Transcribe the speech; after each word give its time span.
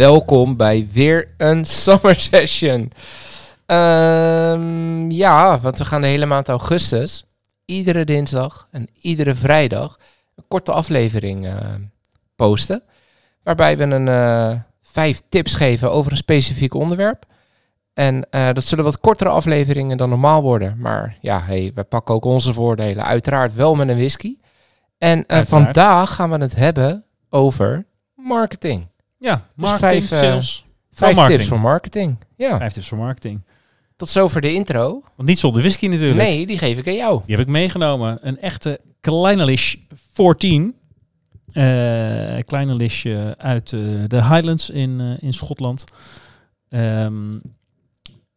Welkom 0.00 0.56
bij 0.56 0.88
weer 0.92 1.28
een 1.36 1.64
summer 1.84 2.20
session. 2.20 2.92
Ehm, 3.66 5.10
ja, 5.10 5.58
want 5.60 5.78
we 5.78 5.84
gaan 5.84 6.00
de 6.00 6.06
hele 6.06 6.26
maand 6.26 6.48
augustus 6.48 7.24
iedere 7.64 8.04
dinsdag 8.04 8.68
en 8.70 8.88
iedere 9.00 9.34
vrijdag 9.34 9.98
een 10.34 10.44
korte 10.48 10.72
aflevering 10.72 11.46
eh, 11.46 11.54
posten. 12.36 12.82
Waarbij 13.42 13.76
we 13.76 13.84
een 13.84 14.08
eh, 14.08 14.60
vijf 14.82 15.20
tips 15.28 15.54
geven 15.54 15.90
over 15.90 16.10
een 16.10 16.16
specifiek 16.16 16.74
onderwerp. 16.74 17.24
En 17.94 18.30
eh, 18.30 18.52
dat 18.52 18.64
zullen 18.64 18.84
wat 18.84 19.00
kortere 19.00 19.30
afleveringen 19.30 19.96
dan 19.96 20.08
normaal 20.08 20.42
worden. 20.42 20.76
Maar 20.78 21.16
ja, 21.20 21.40
hey, 21.42 21.72
we 21.74 21.84
pakken 21.84 22.14
ook 22.14 22.24
onze 22.24 22.52
voordelen. 22.52 23.04
Uiteraard 23.04 23.54
wel 23.54 23.74
met 23.74 23.88
een 23.88 23.96
whisky. 23.96 24.38
En 24.98 25.24
vandaag 25.28 26.14
gaan 26.14 26.30
we 26.30 26.38
het 26.38 26.56
hebben 26.56 27.04
over 27.30 27.86
marketing. 28.14 28.88
Ja, 29.20 29.34
Dus 29.34 29.42
marketing, 29.70 30.04
vijf, 30.04 30.10
eh, 30.10 30.18
sales. 30.28 30.64
Vijf 30.92 31.14
marketing. 31.14 31.38
tips 31.38 31.48
voor 31.48 31.60
marketing. 31.60 32.16
Ja, 32.36 32.56
Vijf 32.56 32.72
tips 32.72 32.88
voor 32.88 32.98
marketing. 32.98 33.42
tot 33.96 34.08
zover 34.08 34.40
de 34.40 34.52
intro. 34.52 35.02
Want 35.16 35.28
niet 35.28 35.38
zonder 35.38 35.60
whisky 35.60 35.86
natuurlijk. 35.86 36.18
Nee, 36.20 36.46
die 36.46 36.58
geef 36.58 36.78
ik 36.78 36.86
aan 36.86 36.94
jou. 36.94 37.20
Die 37.26 37.36
heb 37.36 37.44
ik 37.46 37.50
meegenomen. 37.52 38.18
Een 38.22 38.38
echte 38.38 38.80
Kleinelish 39.00 39.74
14. 40.12 40.74
Eh 41.52 42.38
Kleinelish 42.46 43.06
uit 43.36 43.72
eh, 43.72 43.80
de 44.06 44.24
Highlands 44.24 44.70
in, 44.70 45.00
in 45.20 45.32
Schotland. 45.34 45.84
Ehm, 46.68 47.38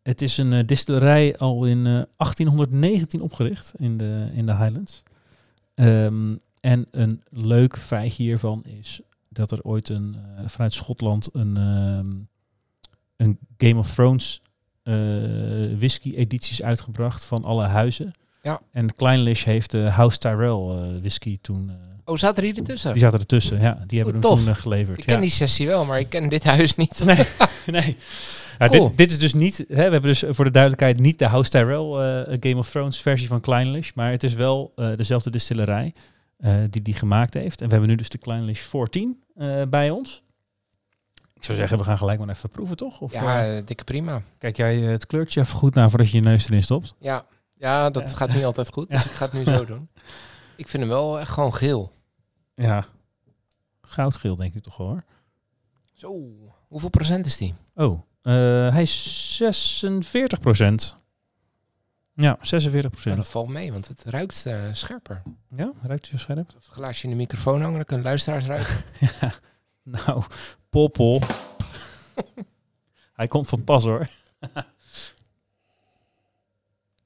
het 0.04 0.22
is 0.22 0.38
een 0.38 0.66
distillerij 0.66 1.38
al 1.38 1.66
in 1.66 1.78
eh, 1.78 2.02
1819 2.18 3.22
opgericht 3.22 3.74
in 3.78 3.98
de, 3.98 4.30
in 4.34 4.46
de 4.46 4.56
Highlands. 4.56 5.04
Ehm, 5.76 6.36
en 6.60 6.88
een 6.92 7.22
leuk 7.30 7.78
feitje 7.78 8.24
hiervan 8.24 8.64
is 8.82 9.02
dat 9.34 9.52
er 9.52 9.62
ooit 9.62 9.90
een, 9.90 10.16
eh, 10.38 10.44
vanuit 10.48 10.74
Schotland 10.74 11.30
een, 11.34 11.58
ehm, 11.58 12.12
een 13.18 13.38
Game 13.58 13.80
of 13.80 13.94
Thrones 13.94 14.42
eh, 14.84 14.94
whisky-edities 15.78 16.64
uitgebracht 16.64 17.26
van 17.26 17.44
alle 17.44 17.66
huizen. 17.66 18.12
Ja. 18.42 18.62
En 18.72 18.94
Kleinlish 18.96 19.44
heeft 19.44 19.72
de 19.72 19.90
House 19.90 20.18
Tyrell 20.18 20.50
eh, 20.50 21.00
whisky 21.00 21.38
toen... 21.42 21.72
Oh, 22.06 22.18
zat 22.18 22.38
er 22.38 22.44
hier 22.44 22.58
ertussen? 22.58 22.92
die 22.92 23.02
zaten 23.02 23.20
ertussen, 23.20 23.62
ja. 23.62 23.84
Die 23.88 24.00
hebben 24.00 24.24
Oh, 24.24 24.30
we 24.30 24.36
tof. 24.36 24.46
toen 24.46 24.56
geleverd. 24.56 24.98
Ik 25.00 25.06
ken 25.06 25.16
ja. 25.16 25.22
die 25.22 25.30
sessie 25.30 25.68
wel, 25.68 25.86
maar 25.86 26.00
ik 26.00 26.10
ken 26.10 26.30
dit 26.30 26.44
huis 26.44 26.76
niet. 26.76 27.06
Nee, 27.06 27.26
nee. 27.82 27.98
Ja, 28.60 28.68
Cool. 28.68 28.88
dit, 28.88 28.98
dit 28.98 29.12
is 29.12 29.20
dus 29.20 29.34
niet, 29.34 29.58
hè, 29.58 29.66
we 29.76 29.82
hebben 29.82 30.02
dus 30.02 30.24
voor 30.30 30.46
de 30.46 30.52
duidelijkheid 30.52 31.00
niet 31.00 31.20
de 31.20 31.28
House 31.28 31.50
Tyrell 31.50 32.26
Game 32.40 32.58
of 32.58 32.70
Thrones 32.70 33.02
versie 33.02 33.28
van 33.28 33.42
Kleinlish, 33.42 33.92
maar 33.96 34.12
het 34.12 34.24
is 34.24 34.34
wel 34.34 34.74
dezelfde 34.96 35.30
distillerij 35.30 35.94
die 36.70 36.82
die 36.82 36.94
gemaakt 36.94 37.34
heeft. 37.34 37.62
En 37.62 37.66
we 37.66 37.72
hebben 37.72 37.90
nu 37.90 37.96
dus 37.96 38.10
de 38.10 38.18
Kleinlish 38.18 38.60
14 38.62 39.18
eh, 39.20 39.23
bij 39.70 39.90
ons. 39.90 40.22
Ik 41.34 41.44
zou 41.44 41.58
zeggen, 41.58 41.78
we 41.78 41.84
gaan 41.84 41.98
gelijk 41.98 42.20
maar 42.20 42.30
even 42.30 42.50
proeven, 42.50 42.78
toch? 42.78 43.02
Of 43.02 43.12
Ja, 43.14 43.42
eh, 43.42 43.58
eh, 43.58 43.66
dikke 43.66 43.84
prima. 43.84 44.22
kijk 44.38 44.58
jij 44.58 44.84
eh, 44.84 44.90
het 44.90 45.06
kleurtje 45.06 45.40
even 45.42 45.56
goed 45.58 45.74
naar 45.74 45.90
voordat 45.90 46.10
je 46.10 46.18
je 46.18 46.24
neus 46.24 46.46
erin 46.48 46.64
stopt? 46.64 46.94
Ja, 47.00 47.26
ja 47.54 47.90
dat 47.90 48.10
Ja. 48.10 48.16
gaat 48.16 48.34
niet 48.34 48.44
altijd 48.44 48.70
goed, 48.74 48.90
dus 48.90 49.06
ik 49.06 49.12
ga 49.12 49.26
het 49.26 49.34
nu 49.34 49.44
zo 49.44 49.66
doen. 49.74 49.90
Ik 50.56 50.68
vind 50.68 50.84
hem 50.84 50.92
wel 50.92 51.20
echt 51.20 51.32
gewoon 51.32 51.54
geel. 51.54 51.92
Ja, 52.56 52.86
goudgeel 53.82 54.36
denk 54.36 54.54
ik 54.54 54.64
toch 54.64 54.76
hoor. 54.76 55.04
Zo, 55.94 56.16
hoeveel 56.68 56.90
procent 56.90 57.26
is 57.26 57.38
die? 57.38 57.54
Oh, 57.76 58.02
eh, 58.22 58.34
hij 58.72 58.82
is 58.82 59.36
46 59.36 60.40
Ja, 62.16 62.38
46% 62.38 62.42
Nou, 63.04 63.16
dat 63.16 63.30
valt 63.30 63.48
mee, 63.50 63.72
want 63.72 63.88
het 63.88 64.04
ruikt 64.04 64.46
eh, 64.46 64.64
scherper. 64.72 65.22
Ja, 65.50 65.72
ruikt 65.82 66.10
hij 66.10 66.18
zo 66.20 66.24
scherp? 66.24 66.50
Een 66.54 66.62
glaasje 66.62 67.04
in 67.04 67.10
de 67.10 67.16
microfoon 67.16 67.62
hangen, 67.62 67.76
dan 67.76 67.86
kunnen 67.86 68.06
luisteraars 68.06 68.46
ruiken. 68.46 68.84
Ja, 69.22 69.34
nou, 69.84 70.24
Poppel. 70.70 71.22
Hij 73.14 73.28
komt 73.28 73.48
van 73.48 73.64
pas 73.64 73.84
hoor. 73.84 74.00
Het 74.40 74.52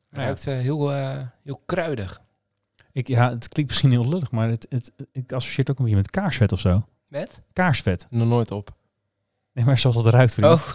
Ja. 0.10 0.24
ruikt 0.24 0.48
eh, 0.48 0.58
heel, 0.58 0.94
eh, 0.94 1.18
heel 1.44 1.62
kruidig. 1.66 2.22
Ik, 2.92 3.08
ja, 3.08 3.30
het 3.30 3.48
klinkt 3.48 3.72
misschien 3.72 3.92
heel 3.92 4.10
lullig, 4.10 4.32
maar 4.32 4.50
het, 4.50 4.66
het, 4.70 4.92
ik 5.12 5.32
associeer 5.32 5.60
het 5.60 5.70
ook 5.70 5.78
een 5.78 5.84
beetje 5.84 6.00
met 6.00 6.10
kaarsvet 6.12 6.52
of 6.52 6.60
zo. 6.60 6.88
Met? 7.08 7.42
Kaarsvet. 7.54 8.08
Nog 8.10 8.28
nooit 8.28 8.52
op. 8.52 8.76
Nee, 9.54 9.66
maar 9.66 9.78
zoals 9.78 9.96
het 9.96 10.06
ruikt, 10.06 10.34
vriend. 10.34 10.52
Oh, 10.62 10.68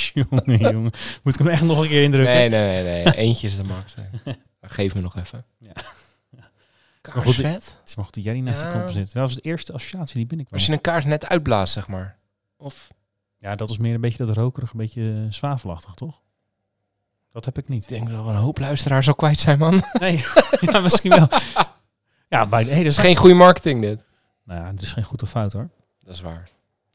jongen, 0.14 0.58
jongen. 0.58 0.92
Moet 1.22 1.34
ik 1.34 1.38
hem 1.38 1.48
echt 1.48 1.62
nog 1.62 1.82
een 1.82 1.88
keer 1.88 2.02
indrukken? 2.02 2.34
nee, 2.34 2.48
nee, 2.48 2.82
nee, 2.82 3.04
nee. 3.04 3.14
Eentje 3.16 3.46
is 3.46 3.56
de 3.56 3.64
max. 3.64 3.94
hè. 3.94 4.32
Geef 4.60 4.94
me 4.94 5.00
nog 5.00 5.16
even. 5.16 5.44
Ja. 5.58 5.72
Kaarsvet? 7.00 7.52
Het 7.54 7.80
is 7.84 7.94
maar 7.96 8.04
goed 8.04 8.14
dat 8.14 8.24
jij 8.24 8.32
niet 8.32 8.44
naast 8.44 8.60
de 8.60 8.70
knop 8.70 8.88
zit. 8.90 9.12
Dat 9.12 9.22
was 9.22 9.34
de 9.34 9.40
eerste 9.40 9.72
associatie 9.72 10.16
die 10.16 10.26
binnenkwam. 10.26 10.58
Als 10.58 10.66
je 10.68 10.72
een 10.74 10.80
kaars 10.80 11.04
net 11.04 11.28
uitblaast, 11.28 11.72
zeg 11.72 11.88
maar. 11.88 12.18
Of 12.56 12.90
Ja, 13.38 13.54
dat 13.54 13.70
is 13.70 13.78
meer 13.78 13.94
een 13.94 14.00
beetje 14.00 14.24
dat 14.24 14.36
rokerig, 14.36 14.70
een 14.72 14.78
beetje 14.78 15.26
zwavelachtig, 15.30 15.94
toch? 15.94 16.20
Dat 17.32 17.44
heb 17.44 17.58
ik 17.58 17.68
niet. 17.68 17.82
ik 17.82 17.88
denk 17.88 18.08
dat 18.10 18.24
we 18.24 18.30
een 18.30 18.36
hoop 18.36 18.58
luisteraars 18.58 19.08
al 19.08 19.14
kwijt 19.14 19.38
zijn, 19.40 19.58
man. 19.58 19.82
Nee, 20.00 20.24
ja, 20.60 20.80
misschien 20.80 21.10
wel. 21.10 21.28
Ja, 22.28 22.46
bij 22.46 22.62
hey, 22.64 22.74
Dat 22.74 22.82
dat 22.82 22.92
is 22.92 22.98
geen 22.98 23.16
goede 23.16 23.34
marketing, 23.34 23.80
dit. 23.80 24.00
Nou 24.44 24.60
ja, 24.60 24.66
het 24.70 24.82
is 24.82 24.92
geen 24.92 25.04
goed 25.04 25.22
of 25.22 25.30
fout 25.30 25.52
hoor. 25.52 25.68
Dat 26.00 26.14
is 26.14 26.20
waar. 26.20 26.48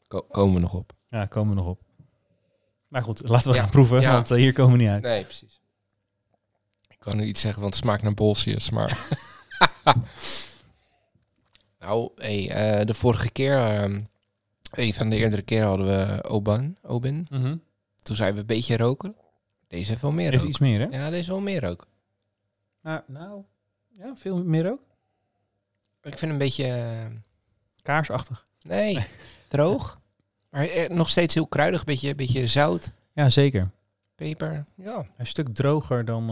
Ko- 0.08 0.26
komen 0.30 0.54
we 0.54 0.60
nog 0.60 0.74
op. 0.74 0.92
Ja, 1.08 1.24
komen 1.24 1.54
we 1.54 1.60
nog 1.60 1.66
op. 1.70 1.80
Maar 2.88 3.02
goed, 3.02 3.28
laten 3.28 3.50
we 3.50 3.56
Ja, 3.56 3.62
gaan 3.62 3.70
proeven, 3.70 4.00
ja. 4.00 4.12
want 4.12 4.30
eh, 4.30 4.36
hier 4.36 4.52
komen 4.52 4.76
we 4.78 4.82
niet 4.82 4.92
uit. 4.92 5.02
Nee, 5.02 5.24
precies. 5.24 5.60
Ik 6.88 6.98
kan 6.98 7.16
nu 7.16 7.24
iets 7.24 7.40
zeggen, 7.40 7.60
want 7.62 7.74
het 7.74 7.84
smaakt 7.84 8.02
naar 8.02 8.14
bolsjes, 8.14 8.70
maar... 8.70 8.98
nou, 11.78 12.10
hey, 12.16 12.50
eh, 12.50 12.86
de 12.86 12.94
vorige 12.94 13.30
keer, 13.30 13.58
ehm, 13.58 14.00
een 14.70 14.94
van 14.94 15.08
de 15.10 15.16
eerdere 15.16 15.42
keren 15.42 15.66
hadden 15.68 15.86
we 15.86 16.24
Oban, 16.24 16.76
Obin. 16.82 17.26
Mhm. 17.30 17.56
Toen 18.02 18.16
zijn 18.16 18.34
we 18.34 18.40
een 18.40 18.46
beetje 18.46 18.76
roken. 18.76 19.16
Deze 19.68 19.90
heeft 19.90 20.02
wel 20.02 20.12
meer 20.12 20.26
Er 20.26 20.32
is 20.34 20.40
rook. 20.40 20.48
iets 20.48 20.58
meer, 20.58 20.80
hè? 20.80 20.86
Ja, 20.98 21.10
deze 21.10 21.30
wel 21.30 21.40
meer 21.40 21.60
rook. 21.60 21.86
Nou, 22.82 23.00
nou, 23.06 23.42
ja, 23.98 24.16
veel 24.16 24.44
meer 24.44 24.70
ook. 24.70 24.80
Ik 26.02 26.18
vind 26.18 26.32
een 26.32 26.38
beetje... 26.38 26.64
eh, 26.64 27.06
Kaarsachtig. 27.82 28.44
nee, 28.62 29.06
droog. 29.48 30.00
Maar 30.50 30.64
eh, 30.66 30.88
nog 30.90 31.10
steeds 31.10 31.34
heel 31.34 31.46
kruidig. 31.46 31.84
Beetje, 31.84 32.14
beetje 32.14 32.46
zout, 32.46 32.92
Ja, 33.12 33.28
zeker. 33.28 33.70
peper. 34.14 34.64
Ja. 34.74 35.06
Een 35.16 35.26
stuk 35.26 35.54
droger 35.54 36.04
dan... 36.04 36.30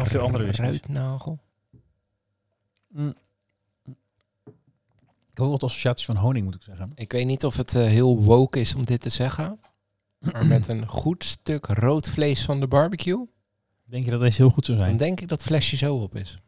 Of 0.00 0.08
veel 0.08 0.20
andere 0.20 0.44
whiskies. 0.44 0.66
Kruidnagel. 0.80 1.38
mm. 2.88 3.14
Ik 5.30 5.40
heb 5.40 5.46
ook 5.46 5.50
wat 5.60 5.62
associaties 5.70 6.06
van 6.06 6.16
honing, 6.16 6.44
moet 6.44 6.54
ik 6.54 6.62
zeggen. 6.62 6.92
Ik 6.94 7.12
weet 7.12 7.26
niet 7.26 7.44
of 7.44 7.56
het 7.56 7.74
eh, 7.74 7.82
heel 7.86 8.22
woke 8.22 8.60
is 8.60 8.74
om 8.74 8.84
dit 8.84 9.00
te 9.00 9.08
zeggen. 9.08 9.60
Maar 10.18 10.46
met 10.46 10.68
een 10.68 10.86
goed 10.88 11.24
stuk 11.24 11.66
rood 11.66 12.08
vlees 12.08 12.44
van 12.44 12.60
de 12.60 12.66
barbecue, 12.68 13.26
Denk 13.84 14.04
je 14.04 14.10
dat 14.10 14.20
deze 14.20 14.36
heel 14.42 14.50
goed 14.50 14.64
zou 14.64 14.78
dan 14.78 14.86
zijn? 14.86 14.98
denk 14.98 15.20
ik 15.20 15.28
dat 15.28 15.38
het 15.38 15.46
flesje 15.46 15.76
zo 15.76 15.96
op 15.96 16.16
is. 16.16 16.38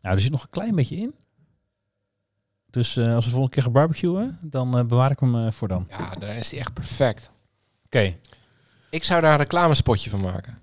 Nou, 0.00 0.14
er 0.14 0.20
zit 0.22 0.30
nog 0.30 0.42
een 0.42 0.48
klein 0.48 0.74
beetje 0.74 0.96
in. 0.96 1.14
Dus 2.74 2.96
eh, 2.96 3.14
als 3.14 3.24
we 3.24 3.30
volgende 3.30 3.54
keer 3.54 3.62
gaan 3.62 3.72
barbecuen, 3.72 4.38
dan 4.42 4.78
eh, 4.78 4.84
bewaar 4.84 5.10
ik 5.10 5.20
hem 5.20 5.46
eh, 5.46 5.52
voor 5.52 5.68
dan. 5.68 5.82
Oké. 5.82 6.02
Ja, 6.02 6.10
dan 6.10 6.28
is 6.28 6.48
die 6.48 6.58
echt 6.58 6.72
perfect. 6.72 7.30
Ik 8.90 9.04
zou 9.04 9.20
daar 9.20 9.32
een 9.32 9.38
reclamespotje 9.38 10.10
van 10.10 10.20
maken. 10.20 10.58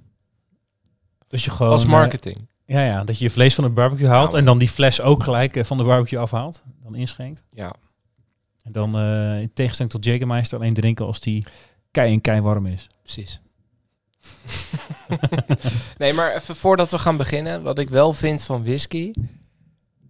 Dat 1.27 1.41
je 1.43 1.49
gewoon... 1.51 1.71
Als 1.71 1.85
marketing. 1.85 2.47
ja, 2.65 2.83
ja, 2.83 3.03
dat 3.03 3.17
je 3.17 3.23
je 3.23 3.29
vlees 3.29 3.55
van 3.55 3.63
de 3.63 3.69
barbecue 3.69 4.07
haalt 4.07 4.27
Nou. 4.27 4.39
en 4.39 4.45
dan 4.45 4.57
die 4.57 4.67
fles 4.67 5.01
ook 5.01 5.23
gelijk 5.23 5.65
van 5.65 5.77
de 5.77 5.83
barbecue 5.83 6.19
afhaalt. 6.19 6.63
Dan 6.83 6.95
inschenkt. 6.95 7.43
Ja. 7.49 7.73
En 8.63 8.71
dan 8.71 8.99
in 9.39 9.53
tegenstelling 9.53 9.93
tot 9.93 10.05
Jägermeister 10.05 10.57
alleen 10.59 10.73
drinken 10.73 11.05
als 11.05 11.19
die 11.19 11.45
kei 11.91 12.13
en 12.13 12.21
kei 12.21 12.41
warm 12.41 12.65
is. 12.65 12.87
precies. 13.01 13.41
nee, 15.97 16.13
maar 16.13 16.35
even 16.35 16.55
voordat 16.55 16.91
we 16.91 16.99
gaan 16.99 17.17
beginnen, 17.17 17.63
wat 17.63 17.79
ik 17.79 17.89
wel 17.89 18.13
vind 18.13 18.43
van 18.43 18.63
whisky. 18.63 19.13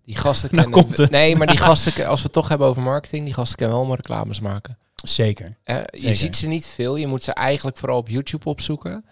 Die 0.05 0.17
gasten 0.17 0.49
Nou 0.55 0.71
kennen. 0.71 0.93
het. 1.01 1.09
Nee, 1.11 1.35
maar 1.35 1.47
die 1.47 1.57
gasten, 1.67 2.07
als 2.07 2.17
we 2.19 2.23
het 2.23 2.33
toch 2.33 2.47
hebben 2.47 2.67
over 2.67 2.81
marketing, 2.81 3.25
die 3.25 3.33
gasten 3.33 3.57
kunnen 3.57 3.75
wel 3.75 3.85
maar 3.85 3.95
reclames 3.97 4.39
maken. 4.39 4.77
Zeker. 5.03 5.57
Eh, 5.63 5.75
je 5.75 5.99
Zeker. 5.99 6.15
ziet 6.15 6.35
ze 6.35 6.47
niet 6.47 6.65
veel. 6.67 6.95
Je 6.95 7.07
moet 7.07 7.23
ze 7.23 7.33
eigenlijk 7.33 7.77
vooral 7.77 7.97
op 7.97 8.09
YouTube 8.09 8.49
opzoeken. 8.49 9.05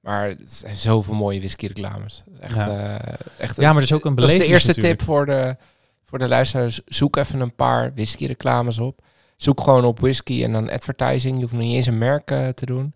Maar 0.00 0.28
het 0.28 0.52
zijn 0.52 0.74
zoveel 0.74 1.14
mooie 1.14 1.38
whisky 1.38 1.66
reclames. 1.66 2.22
Echt, 2.40 2.54
Ja. 2.54 2.98
eh, 2.98 3.14
echt 3.38 3.56
Ja, 3.56 3.64
maar 3.72 3.80
dat 3.80 3.90
is 3.90 3.92
ook 3.92 4.04
een 4.04 4.14
dat 4.14 4.24
is 4.24 4.30
de 4.30 4.38
beleving 4.38 4.52
eerste 4.52 4.68
natuurlijk. 4.68 4.98
tip 4.98 5.06
voor 5.06 5.26
de, 5.26 5.56
voor 6.04 6.18
de 6.18 6.28
luisteraars. 6.28 6.80
Zoek 6.86 7.16
even 7.16 7.40
een 7.40 7.54
paar 7.54 7.94
whisky 7.94 8.26
reclames 8.26 8.78
op. 8.78 9.02
zoek 9.36 9.60
gewoon 9.60 9.84
op 9.84 10.00
whisky 10.00 10.44
en 10.44 10.52
dan 10.52 10.70
advertising. 10.70 11.34
Je 11.34 11.40
hoeft 11.40 11.52
nog 11.52 11.62
niet 11.62 11.74
eens 11.74 11.86
een 11.86 11.98
merk 11.98 12.30
eh, 12.30 12.48
te 12.48 12.66
doen. 12.66 12.94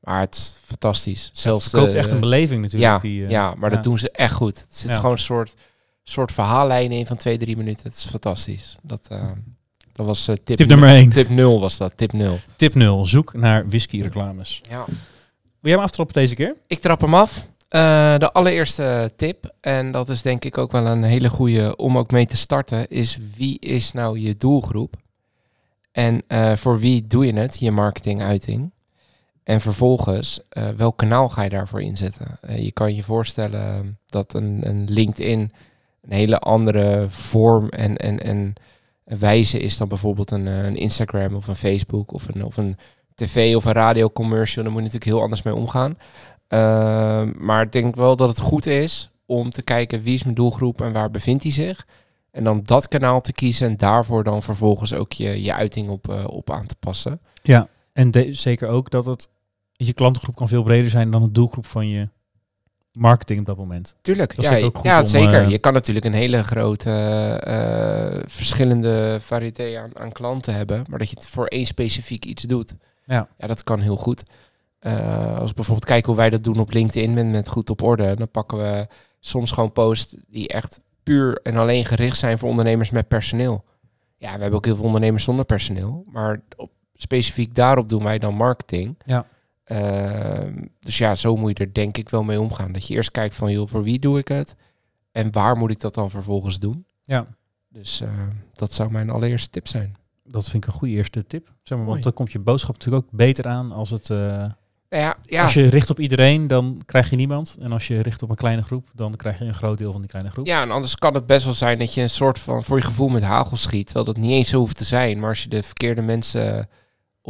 Maar 0.00 0.20
het 0.20 0.34
is 0.34 0.54
fantastisch. 0.64 1.30
Zelfs 1.32 1.62
Het 1.64 1.70
verkoopt 1.70 1.92
de- 1.92 1.98
echt 1.98 2.10
een 2.10 2.20
beleving 2.20 2.62
natuurlijk. 2.62 2.92
ja, 2.92 2.98
die, 2.98 3.28
ja, 3.28 3.54
maar 3.54 3.68
ja. 3.70 3.74
dat 3.74 3.84
doen 3.84 3.98
ze 3.98 4.10
echt 4.10 4.34
goed. 4.34 4.58
Er 4.58 4.64
zit 4.68 4.90
gewoon 4.92 5.12
een 5.12 5.18
soort, 5.18 5.54
soort 6.10 6.32
verhaallijn 6.32 6.92
in 6.92 7.06
van 7.06 7.16
twee, 7.16 7.38
drie 7.38 7.56
minuten. 7.56 7.82
Het 7.82 7.96
is 7.96 8.06
fantastisch. 8.06 8.76
Dat, 8.82 9.06
eh, 9.10 9.30
dat 9.92 10.06
was 10.06 10.28
eh, 10.28 10.36
tip, 10.44 10.56
Tip 10.56 10.68
nummer 10.68 10.88
één. 10.88 11.10
Tip 11.10 11.28
0 11.28 11.60
was 11.60 11.76
dat, 11.76 11.92
tip 11.96 12.12
0. 12.12 12.38
Tip 12.56 12.74
0. 12.74 13.06
Zoek 13.06 13.32
naar 13.34 13.68
whisky 13.68 14.00
reclames. 14.00 14.60
Ja. 14.68 14.84
Wil 14.86 15.70
jij 15.70 15.72
hem 15.72 15.80
aftrappen 15.80 16.14
deze 16.14 16.34
keer? 16.34 16.56
Ik 16.66 16.78
trap 16.78 17.00
hem 17.00 17.14
af. 17.14 17.46
Eh, 17.68 18.18
de 18.18 18.32
allereerste 18.32 19.12
tip, 19.16 19.54
en 19.60 19.92
dat 19.92 20.08
is 20.08 20.22
denk 20.22 20.44
ik 20.44 20.58
ook 20.58 20.72
wel 20.72 20.86
een 20.86 21.02
hele 21.02 21.28
goede 21.28 21.76
om 21.76 21.98
ook 21.98 22.10
mee 22.10 22.26
te 22.26 22.36
starten, 22.36 22.88
is 22.88 23.18
wie 23.36 23.58
is 23.58 23.92
nou 23.92 24.18
je 24.18 24.36
doelgroep? 24.36 24.94
En 25.92 26.22
voor 26.58 26.78
wie 26.78 27.06
doe 27.06 27.26
je 27.26 27.32
het, 27.32 27.58
je 27.58 27.70
marketinguiting? 27.70 28.72
En 29.44 29.60
vervolgens, 29.60 30.40
welk 30.76 30.96
kanaal 30.96 31.28
ga 31.28 31.42
je 31.42 31.48
daarvoor 31.48 31.82
inzetten? 31.82 32.38
Je 32.56 32.72
kan 32.72 32.94
je 32.94 33.02
voorstellen 33.02 33.98
dat 34.06 34.34
een, 34.34 34.60
een 34.62 34.86
LinkedIn 34.88 35.52
een 36.00 36.12
hele 36.12 36.38
andere 36.38 37.06
vorm 37.08 37.68
en, 37.68 37.96
en, 37.96 38.20
en 38.22 38.54
wijze 39.18 39.58
is 39.58 39.76
dan 39.76 39.88
bijvoorbeeld 39.88 40.30
een, 40.30 40.46
eh, 40.48 40.64
een 40.64 40.76
Instagram 40.76 41.34
of 41.34 41.46
een 41.46 41.56
Facebook 41.56 42.12
of 42.12 42.28
een, 42.28 42.44
of 42.44 42.56
een 42.56 42.76
tv 43.14 43.56
of 43.56 43.64
een 43.64 43.72
radiocommercial. 43.72 44.64
Daar 44.64 44.72
moet 44.72 44.82
je 44.82 44.86
natuurlijk 44.86 45.12
heel 45.16 45.22
anders 45.24 45.42
mee 45.42 45.54
omgaan. 45.54 45.98
Ehm, 46.48 47.32
maar 47.44 47.62
ik 47.62 47.72
denk 47.72 47.94
wel 47.94 48.16
dat 48.16 48.28
het 48.28 48.40
goed 48.40 48.66
is 48.66 49.10
om 49.26 49.50
te 49.50 49.62
kijken 49.62 50.02
wie 50.02 50.14
is 50.14 50.22
mijn 50.22 50.34
doelgroep 50.34 50.80
en 50.80 50.92
waar 50.92 51.10
bevindt 51.10 51.42
hij 51.42 51.52
zich. 51.52 51.86
En 52.30 52.44
dan 52.44 52.60
dat 52.64 52.88
kanaal 52.88 53.20
te 53.20 53.32
kiezen 53.32 53.68
en 53.68 53.76
daarvoor 53.76 54.24
dan 54.24 54.42
vervolgens 54.42 54.94
ook 54.94 55.12
je, 55.12 55.42
je 55.42 55.54
uiting 55.54 55.88
op, 55.88 56.08
eh, 56.08 56.24
op 56.26 56.50
aan 56.50 56.66
te 56.66 56.74
passen. 56.80 57.20
Ja. 57.42 57.68
En 57.92 58.10
de- 58.10 58.32
zeker 58.32 58.68
ook 58.68 58.90
dat 58.90 59.06
het 59.06 59.28
je 59.72 59.92
klantengroep 59.92 60.36
kan 60.36 60.48
veel 60.48 60.62
breder 60.62 60.90
zijn 60.90 61.10
dan 61.10 61.22
de 61.22 61.32
doelgroep 61.32 61.66
van 61.66 61.88
je 61.88 62.08
marketing 63.00 63.40
op 63.40 63.46
dat 63.46 63.56
moment. 63.56 63.96
Tuurlijk, 64.00 64.36
Dat 64.36 64.44
ja, 64.44 64.58
ook 64.58 64.76
goed 64.76 64.86
ja 64.86 65.00
om, 65.00 65.06
zeker. 65.06 65.42
eh, 65.42 65.50
je 65.50 65.58
kan 65.58 65.72
natuurlijk 65.72 66.06
een 66.06 66.12
hele 66.12 66.42
grote 66.42 66.90
eh, 66.90 68.22
verschillende 68.26 69.16
variëteit 69.20 69.76
aan, 69.76 69.98
aan 69.98 70.12
klanten 70.12 70.54
hebben, 70.54 70.84
maar 70.88 70.98
dat 70.98 71.10
je 71.10 71.16
het 71.16 71.26
voor 71.28 71.46
één 71.46 71.66
specifiek 71.66 72.24
iets 72.24 72.42
doet. 72.42 72.74
Ja. 73.04 73.28
ja 73.36 73.46
dat 73.46 73.64
kan 73.64 73.80
heel 73.80 73.96
goed. 73.96 74.22
Eh, 74.78 75.38
als 75.38 75.48
we 75.48 75.54
bijvoorbeeld 75.54 75.86
kijken 75.88 76.06
hoe 76.06 76.16
wij 76.20 76.30
dat 76.30 76.44
doen 76.44 76.58
op 76.58 76.72
LinkedIn 76.72 77.14
met, 77.14 77.26
met 77.26 77.48
goed 77.48 77.70
op 77.70 77.82
orde, 77.82 78.14
dan 78.14 78.30
pakken 78.30 78.58
we 78.58 78.86
soms 79.20 79.50
gewoon 79.50 79.72
posts 79.72 80.14
die 80.28 80.48
echt 80.48 80.80
puur 81.02 81.40
en 81.42 81.56
alleen 81.56 81.84
gericht 81.84 82.18
zijn 82.18 82.38
voor 82.38 82.48
ondernemers 82.48 82.90
met 82.90 83.08
personeel. 83.08 83.64
Ja, 84.16 84.34
we 84.34 84.40
hebben 84.40 84.58
ook 84.58 84.64
heel 84.64 84.76
veel 84.76 84.84
ondernemers 84.84 85.24
zonder 85.24 85.44
personeel, 85.44 86.04
maar 86.06 86.40
op, 86.56 86.70
specifiek 86.94 87.54
daarop 87.54 87.88
doen 87.88 88.02
wij 88.02 88.18
dan 88.18 88.34
marketing. 88.34 88.98
Ja. 89.06 89.26
Ehm, 89.70 90.64
dus 90.80 90.98
ja, 90.98 91.14
zo 91.14 91.36
moet 91.36 91.58
je 91.58 91.64
er 91.64 91.72
denk 91.72 91.96
ik 91.98 92.08
wel 92.08 92.22
mee 92.22 92.40
omgaan. 92.40 92.72
Dat 92.72 92.86
je 92.86 92.94
eerst 92.94 93.10
kijkt 93.10 93.34
van, 93.34 93.52
joh, 93.52 93.68
voor 93.68 93.82
wie 93.82 93.98
doe 93.98 94.18
ik 94.18 94.28
het? 94.28 94.54
En 95.12 95.32
waar 95.32 95.56
moet 95.56 95.70
ik 95.70 95.80
dat 95.80 95.94
dan 95.94 96.10
vervolgens 96.10 96.58
doen? 96.58 96.86
Ja. 97.02 97.26
Dus 97.68 98.00
eh, 98.00 98.08
dat 98.52 98.72
zou 98.72 98.90
mijn 98.90 99.10
allereerste 99.10 99.50
tip 99.50 99.68
zijn. 99.68 99.96
Dat 100.24 100.48
vind 100.48 100.64
ik 100.64 100.70
een 100.72 100.78
goede 100.78 100.94
eerste 100.94 101.26
tip. 101.26 101.52
Zeg 101.62 101.78
maar, 101.78 101.86
want 101.86 102.02
dan 102.02 102.12
komt 102.12 102.32
je 102.32 102.38
boodschap 102.38 102.72
natuurlijk 102.78 103.04
ook 103.04 103.10
beter 103.12 103.46
aan 103.46 103.72
als 103.72 103.90
het... 103.90 104.10
eh, 104.10 104.16
Nou 104.16 104.52
ja, 104.88 105.16
ja, 105.22 105.42
Als 105.42 105.54
je 105.54 105.66
richt 105.68 105.90
op 105.90 106.00
iedereen, 106.00 106.46
dan 106.46 106.82
krijg 106.86 107.10
je 107.10 107.16
niemand. 107.16 107.56
En 107.60 107.72
als 107.72 107.86
je 107.86 108.00
richt 108.00 108.22
op 108.22 108.30
een 108.30 108.36
kleine 108.36 108.62
groep, 108.62 108.88
dan 108.94 109.16
krijg 109.16 109.38
je 109.38 109.44
een 109.44 109.54
groot 109.54 109.78
deel 109.78 109.92
van 109.92 110.00
die 110.00 110.10
kleine 110.10 110.30
groep. 110.30 110.46
ja, 110.46 110.62
en 110.62 110.70
anders 110.70 110.96
kan 110.96 111.14
het 111.14 111.26
best 111.26 111.44
wel 111.44 111.54
zijn 111.54 111.78
dat 111.78 111.94
je 111.94 112.02
een 112.02 112.10
soort 112.10 112.38
van 112.38 112.62
voor 112.64 112.76
je 112.76 112.84
gevoel 112.84 113.08
met 113.08 113.22
hagel 113.22 113.56
schiet. 113.56 113.84
Terwijl 113.86 114.04
dat 114.06 114.16
niet 114.16 114.30
eens 114.30 114.48
zo 114.48 114.58
hoeft 114.58 114.76
te 114.76 114.84
zijn. 114.84 115.18
Maar 115.18 115.28
als 115.28 115.42
je 115.42 115.48
de 115.48 115.62
verkeerde 115.62 116.02
mensen 116.02 116.68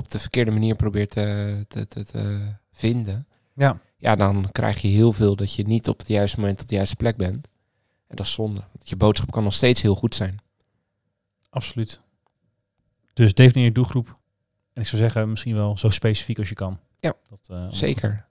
op 0.00 0.10
de 0.10 0.18
verkeerde 0.18 0.50
manier 0.50 0.74
probeert 0.74 1.10
te, 1.10 1.64
te, 1.68 1.88
te, 1.88 2.04
te 2.04 2.52
vinden. 2.72 3.26
Ja. 3.54 3.80
Ja, 3.96 4.16
dan 4.16 4.48
krijg 4.52 4.80
je 4.80 4.88
heel 4.88 5.12
veel 5.12 5.36
dat 5.36 5.54
je 5.54 5.66
niet 5.66 5.88
op 5.88 5.98
het 5.98 6.08
juiste 6.08 6.40
moment 6.40 6.60
op 6.60 6.68
de 6.68 6.74
juiste 6.74 6.96
plek 6.96 7.16
bent. 7.16 7.48
En 8.06 8.16
dat 8.16 8.26
is 8.26 8.32
zonde. 8.32 8.60
Want 8.72 8.88
je 8.88 8.96
boodschap 8.96 9.30
kan 9.30 9.44
nog 9.44 9.54
steeds 9.54 9.82
heel 9.82 9.94
goed 9.94 10.14
zijn. 10.14 10.40
Absoluut. 11.50 12.00
Dus 13.14 13.34
definieer 13.34 13.68
je 13.68 13.74
doelgroep. 13.74 14.18
En 14.72 14.82
ik 14.82 14.88
zou 14.88 15.02
zeggen, 15.02 15.30
misschien 15.30 15.54
wel 15.54 15.78
zo 15.78 15.88
specifiek 15.88 16.38
als 16.38 16.48
je 16.48 16.54
kan. 16.54 16.78
Ja, 16.96 17.14
Dat, 17.28 17.40
eh, 17.48 17.66
Zeker. 17.68 18.26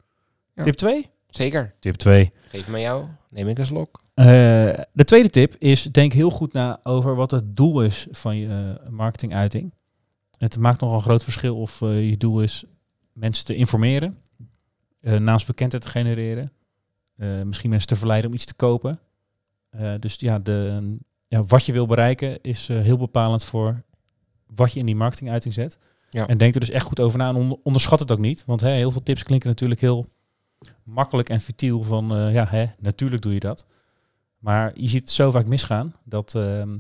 Ja. 0.53 0.63
Tip 0.63 0.73
2? 0.73 1.09
Zeker. 1.27 1.75
Tip 1.79 1.95
2. 1.95 2.31
Geef 2.49 2.67
me 2.67 2.79
jou. 2.79 3.05
Neem 3.29 3.47
ik 3.47 3.57
een 3.57 3.65
slok. 3.65 4.03
Eh, 4.13 4.25
de 4.91 5.03
tweede 5.05 5.29
tip 5.29 5.55
is, 5.55 5.83
denk 5.83 6.13
heel 6.13 6.29
goed 6.29 6.53
na 6.53 6.79
over 6.83 7.15
wat 7.15 7.31
het 7.31 7.57
doel 7.57 7.81
is 7.81 8.07
van 8.11 8.37
je 8.37 8.77
eh, 8.83 8.89
marketinguiting. 8.89 9.73
Het 10.39 10.57
maakt 10.57 10.79
nogal 10.81 10.95
een 10.95 11.01
groot 11.03 11.23
verschil 11.23 11.57
of 11.57 11.81
eh, 11.81 12.09
je 12.09 12.17
doel 12.17 12.41
is 12.41 12.63
mensen 13.13 13.45
te 13.45 13.55
informeren, 13.55 14.17
eh 15.01 15.17
naamsbekendheid 15.19 15.83
te 15.83 15.89
genereren, 15.89 16.51
eh, 17.15 17.41
misschien 17.41 17.69
mensen 17.69 17.87
te 17.89 17.95
verleiden 17.95 18.29
om 18.29 18.35
iets 18.35 18.45
te 18.45 18.53
kopen. 18.53 18.99
Dus 19.99 20.15
ja, 20.15 20.39
de, 20.39 20.97
ja, 21.27 21.43
wat 21.43 21.65
je 21.65 21.71
wil 21.71 21.85
bereiken 21.85 22.41
is 22.41 22.67
heel 22.67 22.97
bepalend 22.97 23.43
voor 23.43 23.83
wat 24.55 24.73
je 24.73 24.79
in 24.79 24.85
die 24.85 24.95
marketinguiting 24.95 25.53
zet. 25.53 25.79
Ja. 26.09 26.27
En 26.27 26.37
denk 26.37 26.53
er 26.53 26.59
dus 26.59 26.69
echt 26.69 26.85
goed 26.85 26.99
over 26.99 27.17
na 27.17 27.29
en 27.29 27.35
onder- 27.35 27.57
onderschat 27.63 27.99
het 27.99 28.11
ook 28.11 28.19
niet. 28.19 28.45
Want 28.45 28.61
hè, 28.61 28.69
heel 28.69 28.91
veel 28.91 29.03
tips 29.03 29.23
klinken 29.23 29.49
natuurlijk 29.49 29.81
heel 29.81 30.09
makkelijk 30.83 31.29
en 31.29 31.39
futiel 31.39 31.83
van 31.83 32.31
ja, 32.31 32.45
hè, 32.47 32.65
natuurlijk 32.79 33.21
doe 33.21 33.33
je 33.33 33.39
dat. 33.39 33.65
Maar 34.37 34.71
je 34.75 34.87
ziet 34.87 35.01
het 35.01 35.11
zo 35.11 35.31
vaak 35.31 35.45
misgaan 35.45 35.95
dat, 36.03 36.35
ehm, 36.35 36.77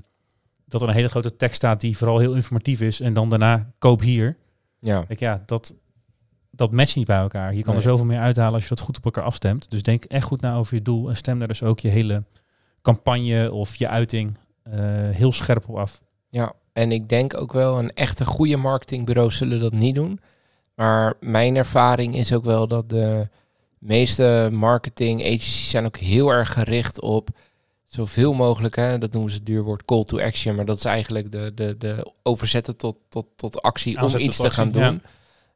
dat 0.69 0.81
er 0.81 0.87
een 0.87 0.93
hele 0.93 1.09
grote 1.09 1.35
tekst 1.35 1.55
staat 1.55 1.81
die 1.81 1.97
vooral 1.97 2.19
heel 2.19 2.33
informatief 2.33 2.81
is 2.81 2.99
en 2.99 3.13
dan 3.13 3.29
daarna 3.29 3.71
koop 3.77 4.01
hier. 4.01 4.37
Ja. 4.79 5.03
Kijk, 5.03 5.19
ja, 5.19 5.43
dat, 5.45 5.75
dat 6.51 6.71
matcht 6.71 6.95
niet 6.95 7.07
bij 7.07 7.19
elkaar. 7.19 7.53
Je 7.53 7.63
kan 7.63 7.75
er 7.75 7.81
zoveel 7.81 8.05
meer 8.05 8.19
uithalen 8.19 8.53
als 8.53 8.63
je 8.63 8.69
dat 8.69 8.79
goed 8.79 8.97
op 8.97 9.05
elkaar 9.05 9.23
afstemt. 9.23 9.69
Dus 9.69 9.83
denk 9.83 10.03
echt 10.03 10.25
goed 10.25 10.41
na 10.41 10.55
over 10.55 10.75
je 10.75 10.81
doel 10.81 11.09
en 11.09 11.15
stem 11.15 11.39
daar 11.39 11.47
dus 11.47 11.63
ook 11.63 11.79
je 11.79 11.89
hele 11.89 12.23
campagne 12.81 13.51
of 13.51 13.75
je 13.75 13.87
uiting 13.87 14.37
eh, 14.63 14.79
heel 15.09 15.31
scherp 15.31 15.69
op 15.69 15.75
af. 15.77 16.01
Ja, 16.29 16.53
en 16.73 16.91
ik 16.91 17.09
denk 17.09 17.37
ook 17.37 17.53
wel, 17.53 17.79
een 17.79 17.93
echte 17.93 18.25
goede 18.25 18.57
marketingbureau 18.57 19.31
zullen 19.31 19.59
dat 19.59 19.73
niet 19.73 19.95
doen. 19.95 20.19
Maar 20.75 21.13
mijn 21.19 21.55
ervaring 21.55 22.15
is 22.15 22.33
ook 22.33 22.43
wel 22.43 22.67
dat 22.67 22.89
de 22.89 23.27
meeste 23.77 24.49
marketing 24.51 25.21
agencies 25.21 25.69
zijn 25.69 25.85
ook 25.85 25.97
heel 25.97 26.29
erg 26.29 26.53
gericht 26.53 27.01
op 27.01 27.29
zoveel 27.89 28.33
mogelijk, 28.33 28.75
hè, 28.75 28.97
dat 28.97 29.11
noemen 29.11 29.31
ze 29.31 29.37
het 29.37 29.45
duurwoord 29.45 29.85
call 29.85 30.03
to 30.03 30.19
action, 30.19 30.55
maar 30.55 30.65
dat 30.65 30.77
is 30.77 30.85
eigenlijk 30.85 31.31
de, 31.31 31.51
de, 31.55 31.75
de 31.77 32.11
overzetten 32.23 32.77
tot, 32.77 32.97
tot, 33.09 33.25
tot 33.35 33.61
actie 33.61 34.01
om 34.01 34.15
iets 34.15 34.37
te 34.37 34.51
gaan 34.51 34.71
doen. 34.71 35.01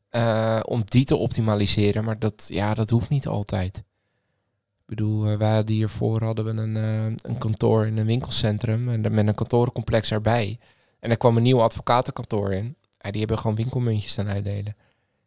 Eh, 0.10 0.60
om 0.64 0.82
die 0.86 1.06
te 1.06 1.16
optimaliseren, 1.16 2.04
maar 2.04 2.20
dat, 2.20 2.46
ja, 2.48 2.74
dat 2.74 2.90
hoeft 2.90 3.10
niet 3.10 3.28
altijd. 3.28 3.78
Ik 3.78 4.86
bedoel, 4.86 5.28
eh, 5.28 5.38
wij 5.38 5.54
hadden 5.54 5.76
hiervoor 5.76 6.24
hadden 6.24 6.46
we 6.46 6.62
een, 6.62 6.78
eh, 6.78 7.30
een 7.32 7.38
kantoor 7.38 7.86
in 7.86 7.98
een 7.98 8.06
winkelcentrum 8.06 8.90
en 8.90 9.02
met 9.14 9.28
een 9.28 9.36
kantorencomplex 9.36 10.12
erbij. 10.12 10.60
En 11.00 11.10
er 11.10 11.18
kwam 11.18 11.38
een 11.38 11.44
nieuw 11.44 11.62
advocatenkantoor 11.62 12.54
in. 12.54 12.76
Ja, 12.98 13.10
die 13.12 13.20
hebben 13.20 13.40
gewoon 13.40 13.56
winkelmuntjes 13.56 14.12
staan 14.12 14.28
uitdelen. 14.30 14.76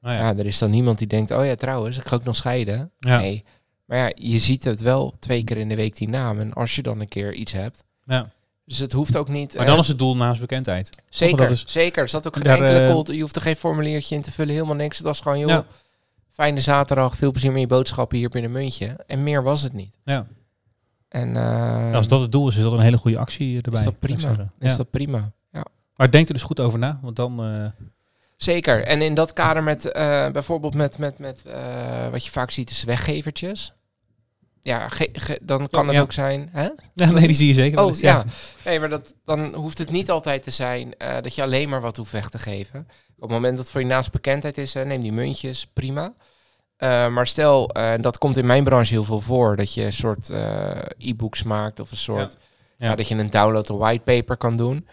Nou 0.01 0.17
Ja. 0.17 0.37
er 0.37 0.47
is 0.47 0.59
dan 0.59 0.71
niemand 0.71 0.99
die 0.99 1.07
denkt, 1.07 1.31
oh 1.31 1.45
ja, 1.45 1.55
trouwens, 1.55 1.97
ik 1.97 2.07
ga 2.07 2.17
ook 2.17 2.25
nog 2.25 2.37
scheiden. 2.37 2.91
Ja. 2.99 3.19
Nee. 3.19 3.45
Maar 3.87 3.99
ja, 3.99 4.13
je 4.15 4.39
ziet 4.39 4.65
het 4.65 4.81
wel 4.81 5.15
twee 5.19 5.45
keer 5.45 5.57
in 5.57 5.69
de 5.69 5.75
week 5.77 5.97
die 5.97 6.09
naam. 6.09 6.39
En 6.41 6.53
als 6.53 6.75
je 6.75 6.83
dan 6.83 7.01
een 7.01 7.09
keer 7.09 7.35
iets 7.35 7.53
hebt. 7.53 7.85
Ja. 8.05 8.31
Dus 8.65 8.79
het 8.79 8.93
hoeft 8.93 9.17
ook 9.17 9.29
niet... 9.29 9.55
Maar 9.55 9.63
eh, 9.65 9.71
dan 9.71 9.79
is 9.81 9.89
het 9.89 9.99
doel 9.99 10.17
naamsbekendheid. 10.17 11.03
zeker, 11.09 11.37
dat 11.37 11.51
is- 11.51 11.65
zeker. 11.67 12.03
Er 12.03 12.09
zat 12.09 12.27
ook 12.27 12.37
geen 12.37 12.47
enkele 12.47 12.79
eh, 12.79 12.91
call, 13.03 13.15
Je 13.15 13.21
hoeft 13.21 13.37
er 13.37 13.43
geen 13.43 13.57
formuliertje 13.57 14.15
in 14.15 14.23
te 14.23 14.33
vullen, 14.33 14.55
helemaal 14.55 14.75
niks. 14.75 14.97
Het 14.97 15.07
was 15.07 15.21
gewoon, 15.21 15.39
joh, 15.39 15.49
Ja. 15.49 15.65
fijne 16.31 16.61
zaterdag, 16.61 17.17
veel 17.17 17.31
plezier 17.31 17.53
met 17.53 17.61
je 17.61 17.67
boodschappen 17.67 18.19
hier 18.19 18.29
binnen 18.29 18.51
muntje. 18.53 18.97
En 19.07 19.23
meer 19.23 19.43
was 19.43 19.63
het 19.63 19.73
niet. 19.73 19.97
Ja. 20.05 20.27
En 21.09 21.37
eh, 21.37 21.95
als 21.95 22.09
dat 22.09 22.21
het 22.21 22.33
doel 22.33 22.49
is, 22.49 22.57
is 22.57 22.63
dat 22.63 22.73
een 22.73 22.81
hele 22.81 22.97
goede 22.99 23.19
actie 23.19 23.57
erbij. 23.63 23.79
is 23.81 23.85
dat 23.85 23.99
prima. 23.99 24.31
Is 24.59 24.71
Ja. 24.71 24.77
dat 24.77 24.91
prima. 24.91 25.33
Ja. 25.53 25.65
Maar 25.97 26.11
denk 26.11 26.27
er 26.29 26.35
dus 26.35 26.43
goed 26.43 26.61
over 26.61 26.79
na, 26.79 26.99
want 27.03 27.17
dan... 27.17 27.41
eh, 27.45 27.67
Zeker. 28.37 28.85
En 28.85 29.03
in 29.03 29.15
dat 29.15 29.33
kader 29.33 29.63
met 29.63 29.85
eh, 29.85 30.29
bijvoorbeeld 30.29 30.75
met, 30.75 30.99
met, 30.99 31.19
met 31.19 31.43
eh, 31.45 32.09
wat 32.11 32.25
je 32.25 32.31
vaak 32.31 32.51
ziet 32.51 32.71
is 32.71 32.85
weggevertjes. 32.85 33.73
Ja, 34.61 34.89
ge- 34.89 35.11
ge- 35.13 35.39
dan 35.43 35.69
kan 35.71 35.87
het 35.87 35.97
ja. 35.97 36.03
ook 36.03 36.13
zijn. 36.13 36.49
Hè? 36.53 36.69
ja, 36.95 37.11
nee, 37.11 37.27
die 37.27 37.37
zie 37.37 37.47
je 37.47 37.55
zeker 37.55 37.81
Oh 37.81 37.87
eens, 37.87 38.01
ja. 38.01 38.25
Nee, 38.65 38.81
maar 38.81 38.89
dat, 38.89 39.15
dan 39.25 39.55
hoeft 39.55 39.79
het 39.79 39.91
niet 39.91 40.11
altijd 40.11 40.43
te 40.43 40.51
zijn 40.51 40.97
eh, 40.99 41.23
dat 41.23 41.35
je 41.35 41.43
alleen 41.43 41.69
maar 41.69 41.81
wat 41.81 41.97
hoeft 41.97 42.13
weg 42.13 42.29
te 42.29 42.39
geven. 42.39 42.89
Op 43.17 43.23
het 43.23 43.31
moment 43.31 43.53
dat 43.57 43.63
het 43.63 43.71
voor 43.71 43.81
je 43.81 43.87
naamsbekendheid 43.87 44.59
is, 44.59 44.75
hè, 44.75 44.85
neem 44.85 45.01
die 45.01 45.13
muntjes, 45.13 45.67
prima. 45.67 46.15
Maar 46.79 47.27
stel, 47.27 47.69
en 47.69 48.03
dat 48.03 48.19
komt 48.19 48.37
in 48.37 48.47
mijn 48.47 48.65
branche 48.65 48.93
heel 48.93 49.05
veel 49.05 49.21
voor, 49.21 49.57
dat 49.57 49.75
je 49.75 49.85
een 49.85 49.93
soort 49.93 50.31
e-books 50.99 51.43
maakt 51.43 51.81
of 51.81 51.91
een 51.91 51.97
soort, 51.97 52.37
dat 52.79 53.09
je 53.09 53.15
een 53.15 53.31
download 53.31 53.69
een 53.69 53.77
whitepaper 53.77 54.37
kan 54.37 54.57
doen. 54.57 54.87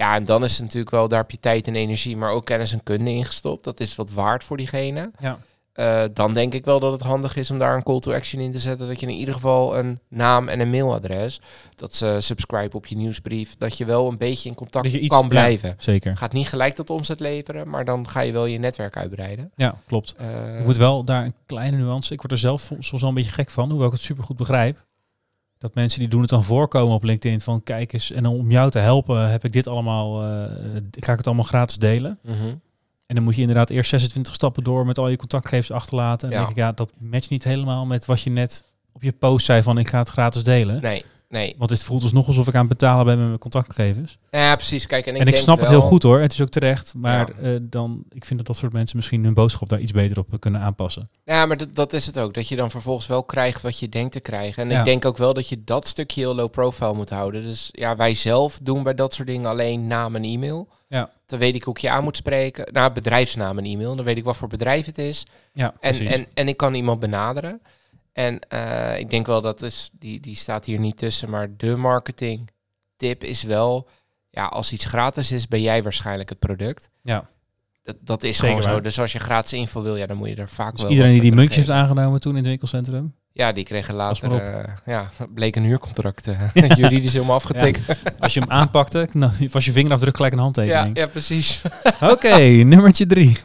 Ja, 0.00 0.14
en 0.14 0.24
dan 0.24 0.44
is 0.44 0.52
het 0.52 0.60
natuurlijk 0.60 0.90
wel, 0.90 1.08
daar 1.08 1.20
heb 1.20 1.30
je 1.30 1.40
tijd 1.40 1.66
en 1.68 1.74
energie, 1.74 2.16
maar 2.16 2.30
ook 2.30 2.44
kennis 2.44 2.72
en 2.72 2.82
kunde 2.82 3.10
ingestopt. 3.10 3.64
Dat 3.64 3.80
is 3.80 3.94
wat 3.96 4.10
waard 4.12 4.44
voor 4.44 4.56
diegene. 4.56 5.10
Ja. 5.18 5.38
eh, 5.72 6.02
dan 6.14 6.34
denk 6.34 6.54
ik 6.54 6.64
wel 6.64 6.80
dat 6.80 6.92
het 6.92 7.00
handig 7.02 7.36
is 7.36 7.50
om 7.50 7.58
daar 7.58 7.76
een 7.76 7.82
call 7.82 7.98
to 7.98 8.12
action 8.12 8.42
in 8.42 8.52
te 8.52 8.58
zetten. 8.58 8.86
Dat 8.88 9.00
je 9.00 9.06
in 9.06 9.12
ieder 9.14 9.34
geval 9.34 9.78
een 9.78 10.00
naam 10.08 10.48
en 10.48 10.60
een 10.60 10.70
mailadres, 10.70 11.40
dat 11.74 11.94
ze 11.94 12.16
subscribe 12.18 12.76
op 12.76 12.86
je 12.86 12.96
nieuwsbrief, 12.96 13.56
dat 13.56 13.78
je 13.78 13.84
wel 13.84 14.08
een 14.08 14.18
beetje 14.18 14.48
in 14.48 14.54
contact 14.54 14.86
iets- 14.86 15.08
kan 15.08 15.22
ja. 15.22 15.28
blijven. 15.28 15.74
Zeker. 15.78 16.16
Gaat 16.16 16.32
niet 16.32 16.48
gelijk 16.48 16.74
tot 16.74 16.90
omzet 16.90 17.20
leveren, 17.20 17.68
maar 17.70 17.84
dan 17.84 18.08
ga 18.08 18.20
je 18.20 18.32
wel 18.32 18.46
je 18.46 18.58
netwerk 18.58 18.96
uitbreiden. 18.96 19.52
Ja, 19.56 19.74
klopt. 19.86 20.14
Ik 20.58 20.64
moet 20.64 20.76
wel 20.76 21.04
daar 21.04 21.24
een 21.24 21.34
kleine 21.46 21.76
nuance. 21.76 22.12
Ik 22.12 22.20
word 22.20 22.32
er 22.32 22.38
zelf 22.38 22.72
soms 22.78 23.00
wel 23.00 23.08
een 23.10 23.16
beetje 23.16 23.32
gek 23.32 23.50
van, 23.50 23.68
hoewel 23.70 23.86
ik 23.86 23.92
het 23.92 24.02
super 24.02 24.24
goed 24.24 24.36
begrijp. 24.36 24.88
Dat 25.60 25.74
mensen 25.74 26.00
die 26.00 26.08
doen 26.08 26.20
het 26.20 26.30
dan 26.30 26.44
voorkomen 26.44 26.94
op 26.94 27.02
LinkedIn 27.02 27.40
van 27.40 27.62
kijk 27.62 27.92
eens 27.92 28.10
en 28.10 28.26
om 28.26 28.50
jou 28.50 28.70
te 28.70 28.78
helpen 28.78 29.30
heb 29.30 29.44
ik 29.44 29.52
dit 29.52 29.66
allemaal, 29.68 30.14
ga 30.90 31.12
ik 31.12 31.18
het 31.18 31.26
allemaal 31.26 31.44
gratis 31.44 31.76
delen. 31.76 32.18
mhm. 32.22 32.54
En 33.06 33.16
dan 33.16 33.24
moet 33.24 33.34
je 33.34 33.40
inderdaad 33.40 33.70
eerst 33.70 33.90
26 33.90 34.34
stappen 34.34 34.64
door 34.64 34.86
met 34.86 34.98
al 34.98 35.08
je 35.08 35.16
contactgegevens 35.16 35.70
achterlaten. 35.72 36.28
En 36.28 36.34
Ja. 36.34 36.38
denk 36.40 36.50
ik, 36.50 36.56
ja, 36.56 36.72
dat 36.72 36.92
matcht 36.98 37.30
niet 37.30 37.44
helemaal 37.44 37.86
met 37.86 38.06
wat 38.06 38.22
je 38.22 38.30
net 38.30 38.64
op 38.92 39.02
je 39.02 39.12
post 39.12 39.46
zei 39.46 39.62
van 39.62 39.78
ik 39.78 39.88
ga 39.88 39.98
het 39.98 40.08
gratis 40.08 40.44
delen. 40.44 40.82
Nee, 40.82 41.04
nee. 41.30 41.54
Want 41.58 41.70
dit 41.70 41.82
voelt 41.82 42.02
dus 42.02 42.12
nog 42.12 42.26
alsof 42.26 42.48
ik 42.48 42.54
aan 42.54 42.60
het 42.60 42.68
betalen 42.68 43.04
ben 43.04 43.18
met 43.18 43.26
mijn 43.26 43.38
contactgegevens. 43.38 44.16
Ja, 44.30 44.54
precies. 44.56 44.86
Kijk, 44.86 45.06
en 45.06 45.14
ik, 45.14 45.20
en 45.20 45.26
ik 45.26 45.32
denk 45.32 45.44
snap 45.44 45.58
het 45.60 45.68
heel 45.68 45.80
goed 45.80 46.02
hoor, 46.02 46.20
het 46.20 46.32
is 46.32 46.40
ook 46.40 46.48
terecht. 46.48 46.94
Maar 46.96 47.28
Ja. 47.42 47.48
eh, 47.50 47.58
dan, 47.62 48.04
ik 48.12 48.24
vind 48.24 48.38
dat 48.38 48.46
dat 48.48 48.56
soort 48.56 48.72
mensen 48.72 48.96
misschien 48.96 49.24
hun 49.24 49.34
boodschap 49.34 49.68
daar 49.68 49.80
iets 49.80 49.92
beter 49.92 50.18
op 50.18 50.26
kunnen 50.38 50.60
aanpassen. 50.60 51.08
Ja, 51.24 51.46
maar 51.46 51.56
dat, 51.56 51.74
dat 51.74 51.92
is 51.92 52.06
het 52.06 52.18
ook. 52.18 52.34
Dat 52.34 52.48
je 52.48 52.56
dan 52.56 52.70
vervolgens 52.70 53.06
wel 53.06 53.22
krijgt 53.24 53.62
wat 53.62 53.78
je 53.78 53.88
denkt 53.88 54.12
te 54.12 54.20
krijgen. 54.20 54.62
En 54.62 54.70
Ja. 54.70 54.78
ik 54.78 54.84
denk 54.84 55.04
ook 55.04 55.16
wel 55.16 55.32
dat 55.34 55.48
je 55.48 55.64
dat 55.64 55.86
stukje 55.86 56.20
heel 56.20 56.34
low 56.34 56.50
profile 56.50 56.94
moet 56.94 57.10
houden. 57.10 57.42
Dus 57.42 57.68
ja, 57.72 57.96
wij 57.96 58.14
zelf 58.14 58.58
doen 58.62 58.82
bij 58.82 58.94
dat 58.94 59.14
soort 59.14 59.28
dingen 59.28 59.50
alleen 59.50 59.86
naam 59.86 60.16
en 60.16 60.24
e-mail. 60.24 60.68
Ja. 60.88 61.10
Dan 61.26 61.38
weet 61.38 61.54
ik 61.54 61.62
hoe 61.62 61.74
ik 61.74 61.80
je 61.80 61.90
aan 61.90 62.04
moet 62.04 62.16
spreken. 62.16 62.72
Nou, 62.72 62.92
bedrijfsnaam 62.92 63.58
en 63.58 63.64
e-mail. 63.64 63.96
Dan 63.96 64.04
weet 64.04 64.16
ik 64.16 64.24
wat 64.24 64.36
voor 64.36 64.48
bedrijf 64.48 64.86
het 64.86 64.98
is. 64.98 65.26
Ja, 65.52 65.64
En, 65.80 65.90
precies. 65.96 66.14
en, 66.14 66.26
en 66.34 66.48
ik 66.48 66.56
kan 66.56 66.74
iemand 66.74 67.00
benaderen. 67.00 67.60
En 68.12 68.38
eh, 68.48 68.98
ik 68.98 69.10
denk 69.10 69.26
wel 69.26 69.40
dat 69.40 69.62
is, 69.62 69.90
die, 69.92 70.20
die 70.20 70.36
staat 70.36 70.64
hier 70.64 70.78
niet 70.78 70.96
tussen. 70.98 71.30
Maar 71.30 71.48
de 71.56 71.76
marketing 71.76 72.48
tip 72.96 73.24
is 73.24 73.42
wel, 73.42 73.88
ja, 74.30 74.44
als 74.46 74.72
iets 74.72 74.84
gratis 74.84 75.32
is, 75.32 75.48
ben 75.48 75.62
jij 75.62 75.82
waarschijnlijk 75.82 76.28
het 76.28 76.38
product. 76.38 76.88
ja. 77.02 77.28
Dat, 77.82 77.96
dat 78.00 78.22
is 78.22 78.36
Zeker 78.36 78.56
gewoon 78.62 78.74
zo. 78.74 78.80
Dus 78.80 78.98
als 79.00 79.12
je 79.12 79.18
gratis 79.18 79.52
info 79.52 79.82
wil, 79.82 79.96
ja, 79.96 80.06
dan 80.06 80.16
moet 80.16 80.28
je 80.28 80.34
er 80.34 80.48
vaak 80.48 80.72
Dus 80.72 80.80
wel. 80.82 80.90
iedereen 80.90 81.12
die 81.12 81.20
die 81.20 81.30
voor 81.30 81.38
muntje 81.38 81.56
heeft 81.56 81.70
aangenomen 81.70 82.20
toen 82.20 82.30
in 82.32 82.38
het 82.38 82.46
winkelcentrum. 82.46 83.14
Ja, 83.30 83.52
die 83.52 83.64
kregen 83.64 83.94
later, 83.94 84.32
eh, 84.54 84.74
ja, 84.86 85.10
bleek 85.34 85.56
een 85.56 85.64
huurcontract. 85.64 86.28
eh, 86.28 86.40
juridisch 86.78 87.12
helemaal 87.12 87.34
afgetikt. 87.34 87.82
Als 88.18 88.34
je 88.34 88.40
hem 88.40 88.50
aanpakte, 88.50 89.08
nou, 89.12 89.32
was 89.50 89.64
je 89.64 89.72
vingerafdruk 89.72 90.16
gelijk 90.16 90.32
een 90.32 90.38
Ja, 90.38 90.44
handtekening. 90.44 90.96
ja, 90.96 91.06
precies. 91.06 91.62
Oké, 92.00 92.36
nummertje 92.40 93.06
drie. 93.06 93.36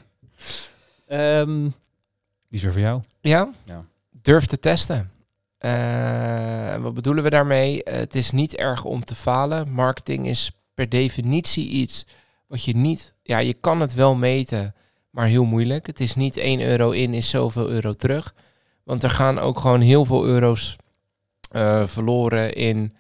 Ehm, 1.08 1.62
die 1.64 2.58
is 2.58 2.62
weer 2.62 2.72
voor 2.72 2.82
jou. 2.82 3.02
Ja? 3.22 3.50
Ja. 3.66 3.80
Durf 4.26 4.46
te 4.46 4.60
testen. 4.60 5.12
Eh, 5.58 6.76
wat 6.76 6.94
bedoelen 6.94 7.24
we 7.24 7.30
daarmee? 7.30 7.84
Eh, 7.84 7.98
het 7.98 8.16
is 8.16 8.32
niet 8.32 8.56
erg 8.56 8.84
om 8.84 9.06
te 9.06 9.16
falen. 9.16 9.72
Marketing 9.72 10.28
is 10.28 10.52
per 10.74 10.90
definitie 10.90 11.68
iets 11.70 12.06
wat 12.48 12.64
je 12.64 12.76
niet... 12.76 13.16
Ja, 13.24 13.38
je 13.38 13.54
kan 13.54 13.82
het 13.82 13.94
wel 13.94 14.16
meten, 14.16 14.76
maar 15.10 15.28
heel 15.28 15.44
moeilijk. 15.44 15.88
Het 15.88 16.00
is 16.00 16.16
niet 16.16 16.38
1 16.38 16.62
euro 16.62 16.92
in, 16.92 17.14
is 17.14 17.30
zoveel 17.30 17.70
euro 17.70 17.94
terug. 17.94 18.36
Want 18.84 19.04
er 19.04 19.10
gaan 19.10 19.40
ook 19.40 19.60
gewoon 19.60 19.82
heel 19.82 20.06
veel 20.06 20.26
euro's 20.26 20.76
eh, 21.52 21.88
verloren 21.88 22.54
in 22.54 22.96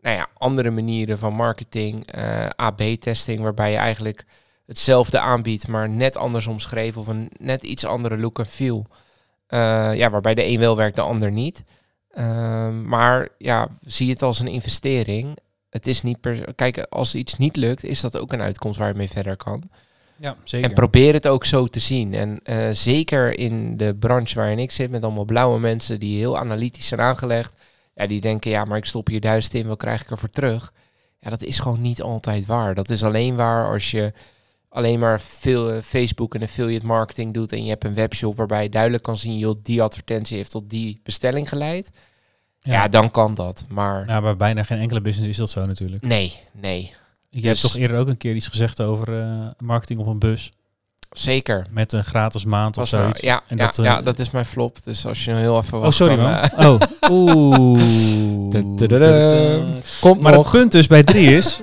nou 0.00 0.16
ja, 0.16 0.28
andere 0.34 0.70
manieren 0.70 1.18
van 1.18 1.34
marketing. 1.34 2.12
AB-testing, 2.56 3.40
waarbij 3.40 3.70
je 3.70 3.76
eigenlijk 3.76 4.24
hetzelfde 4.66 5.18
aanbiedt, 5.18 5.68
maar 5.68 5.88
net 5.88 6.16
anders 6.16 6.46
omschreven 6.46 7.00
of 7.00 7.06
een 7.06 7.30
net 7.38 7.62
iets 7.62 7.84
andere 7.84 8.18
look 8.18 8.38
en 8.38 8.46
feel. 8.46 8.86
Eh, 9.52 9.94
ja, 9.94 10.10
waarbij 10.10 10.34
de 10.34 10.46
een 10.46 10.58
wel 10.58 10.76
werkt, 10.76 10.96
de 10.96 11.02
ander 11.02 11.30
niet. 11.30 11.64
Ehm, 12.10 12.88
maar 12.88 13.28
ja, 13.38 13.68
zie 13.80 14.10
het 14.10 14.22
als 14.22 14.40
een 14.40 14.48
investering. 14.48 15.36
Het 15.70 15.86
is 15.86 16.02
niet 16.02 16.20
per. 16.20 16.54
Kijk, 16.54 16.78
als 16.78 17.14
iets 17.14 17.38
niet 17.38 17.56
lukt, 17.56 17.84
is 17.84 18.00
dat 18.00 18.18
ook 18.18 18.32
een 18.32 18.42
uitkomst 18.42 18.78
waar 18.78 18.88
je 18.88 18.94
mee 18.94 19.10
verder 19.10 19.36
kan. 19.36 19.62
Ja, 20.16 20.36
zeker. 20.44 20.68
En 20.68 20.74
probeer 20.74 21.12
het 21.12 21.28
ook 21.28 21.44
zo 21.44 21.66
te 21.66 21.80
zien. 21.80 22.14
En 22.14 22.40
eh, 22.42 22.68
zeker 22.70 23.38
in 23.38 23.76
de 23.76 23.94
branche 23.94 24.34
waarin 24.34 24.58
ik 24.58 24.70
zit, 24.70 24.90
met 24.90 25.04
allemaal 25.04 25.24
blauwe 25.24 25.60
mensen 25.60 26.00
die 26.00 26.18
heel 26.18 26.38
analytisch 26.38 26.86
zijn 26.86 27.00
aangelegd. 27.00 27.52
Ja, 27.94 28.06
die 28.06 28.20
denken, 28.20 28.50
ja, 28.50 28.64
maar 28.64 28.78
ik 28.78 28.84
stop 28.84 29.06
hier 29.06 29.20
duizend 29.20 29.54
in, 29.54 29.66
wat 29.66 29.78
krijg 29.78 30.02
ik 30.02 30.10
ervoor 30.10 30.30
terug? 30.30 30.72
Ja, 31.18 31.30
dat 31.30 31.42
is 31.42 31.58
gewoon 31.58 31.80
niet 31.80 32.02
altijd 32.02 32.46
waar. 32.46 32.74
Dat 32.74 32.90
is 32.90 33.04
alleen 33.04 33.36
waar 33.36 33.72
als 33.72 33.90
je 33.90 34.12
alleen 34.72 34.98
maar 34.98 35.20
veel 35.20 35.70
eh, 35.70 35.82
Facebook 35.82 36.34
en 36.34 36.42
affiliate 36.42 36.86
marketing 36.86 37.34
doet 37.34 37.52
en 37.52 37.62
je 37.64 37.68
hebt 37.70 37.84
een 37.84 37.94
webshop 37.94 38.36
waarbij 38.36 38.62
je 38.62 38.68
duidelijk 38.68 39.02
kan 39.02 39.16
zien, 39.16 39.38
joh, 39.38 39.56
die 39.62 39.82
advertentie 39.82 40.36
heeft 40.36 40.50
tot 40.50 40.70
die 40.70 41.00
bestelling 41.02 41.48
geleid. 41.48 41.90
Ja, 42.60 42.88
dan 42.88 43.10
kan 43.10 43.34
dat. 43.34 43.64
Maar 43.68 44.06
Nou, 44.06 44.22
bij 44.22 44.36
bijna 44.36 44.62
geen 44.62 44.78
enkele 44.78 45.00
business 45.00 45.28
is 45.30 45.36
dat 45.36 45.50
zo 45.50 45.66
natuurlijk. 45.66 46.02
nee, 46.04 46.32
nee, 46.52 46.94
Je 47.30 47.40
hebt 47.40 47.60
Dus- 47.60 47.70
toch 47.70 47.76
eerder 47.80 47.98
ook 47.98 48.08
een 48.08 48.16
keer 48.16 48.34
iets 48.34 48.46
gezegd 48.48 48.80
over 48.80 49.20
eh, 49.20 49.46
marketing 49.58 49.98
op 50.00 50.06
een 50.06 50.18
bus. 50.18 50.50
zeker. 51.12 51.66
Met 51.70 51.92
een 51.92 52.04
gratis 52.04 52.44
maand 52.44 52.78
of 52.78 52.90
nou- 52.90 53.02
zoiets. 53.02 53.20
ja, 53.20 53.42
En 53.48 53.56
ja, 53.56 53.64
dat, 53.64 53.78
eh, 53.78 53.84
ja, 53.84 54.02
dat 54.02 54.18
is 54.18 54.30
mijn 54.30 54.44
flop. 54.44 54.76
Dus 54.84 55.06
als 55.06 55.24
je 55.24 55.32
heel 55.32 55.56
even 55.58 55.78
Oh, 55.82 55.90
sorry 55.90 56.16
dan, 56.16 56.24
man. 56.30 56.66
Oh, 56.66 56.80
oeh. 57.10 57.80
Komt 60.00 60.20
Maar 60.20 60.32
nog. 60.32 60.42
het 60.52 60.60
punt 60.60 60.72
dus 60.72 60.86
bij 60.86 61.02
drie 61.02 61.36
is, 61.36 61.58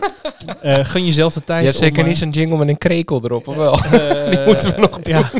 eh 0.62 0.86
gun 0.86 1.06
jezelf 1.06 1.34
de 1.34 1.44
tijd 1.44 1.60
Je 1.60 1.66
hebt 1.66 1.78
om, 1.80 1.84
zeker 1.84 2.02
eh, 2.02 2.08
niet 2.08 2.18
zo'n 2.18 2.30
jingle 2.30 2.58
met 2.58 2.68
een 2.68 2.78
krekel 2.78 3.24
erop, 3.24 3.48
of 3.48 3.56
wel? 3.56 3.74
eh, 3.80 4.30
Die 4.32 4.46
moeten 4.46 4.76
we 4.76 4.80
nog 4.82 5.00
doen. 5.00 5.26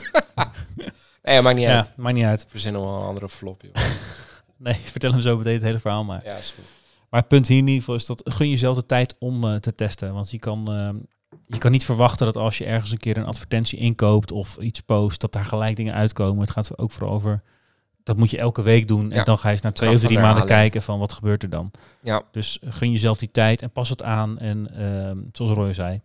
Nee, 1.24 1.42
maakt 1.42 1.56
niet 1.58 1.68
uit. 1.68 1.86
ja, 1.86 1.94
maakt 1.96 2.16
niet 2.16 2.26
uit. 2.26 2.46
Verzinnen 2.48 2.82
wel 2.82 2.96
een 2.96 3.06
andere 3.08 3.30
flop, 3.30 3.62
joh. 3.62 3.74
Nee, 4.58 4.74
vertel 4.74 5.12
hem 5.12 5.20
zo 5.20 5.38
meteen 5.38 5.54
het 5.54 5.62
hele 5.62 5.80
verhaal 5.80 6.04
maar. 6.04 6.22
Ja, 6.24 6.36
is 6.36 6.54
goed. 6.56 6.64
Maar 7.10 7.20
het 7.20 7.30
punt 7.30 7.48
hier 7.48 7.58
in 7.58 7.64
ieder 7.68 7.80
geval 7.80 7.96
is 7.96 8.06
dat 8.06 8.22
gun 8.24 8.50
jezelf 8.50 8.76
de 8.76 8.86
tijd 8.86 9.16
om 9.20 9.60
te 9.60 9.76
testen. 9.76 10.14
Want 10.14 10.32
je 10.32 10.40
kan, 10.40 10.72
eh, 10.72 10.90
je 11.46 11.58
kan 11.58 11.72
niet 11.72 11.86
verwachten 11.86 12.26
dat 12.26 12.38
als 12.38 12.58
je 12.58 12.66
ergens 12.66 12.92
een 12.92 12.98
keer 12.98 13.18
een 13.18 13.26
advertentie 13.26 13.80
inkoopt 13.80 14.32
of 14.32 14.58
iets 14.58 14.82
post, 14.82 15.22
dat 15.22 15.32
daar 15.32 15.46
gelijk 15.46 15.76
dingen 15.76 15.94
uitkomen. 15.94 16.42
Het 16.42 16.52
gaat 16.52 16.78
ook 16.78 16.92
vooral 16.92 17.14
over, 17.14 17.42
dat 18.04 18.18
moet 18.18 18.32
je 18.32 18.38
elke 18.38 18.62
week 18.62 18.88
doen. 18.88 19.12
En 19.12 19.18
Ja. 19.18 19.24
dan 19.24 19.38
ga 19.38 19.48
je 19.48 19.54
eens 19.54 19.62
na 19.64 19.72
twee 19.72 19.96
of 19.96 20.02
drie 20.02 20.20
maanden 20.20 20.46
kijken 20.46 20.82
van 20.82 21.00
wat 21.00 21.14
gebeurt 21.14 21.44
er 21.44 21.50
dan. 21.50 21.72
Ja. 22.02 22.22
Dus 22.32 22.60
gun 22.66 22.92
jezelf 22.92 23.18
die 23.18 23.32
tijd 23.32 23.62
en 23.62 23.72
pas 23.72 23.90
het 23.90 24.04
aan. 24.04 24.40
En 24.40 24.74
ehm, 24.76 25.18
zoals 25.32 25.52
Roy 25.52 25.74
zei, 25.74 26.02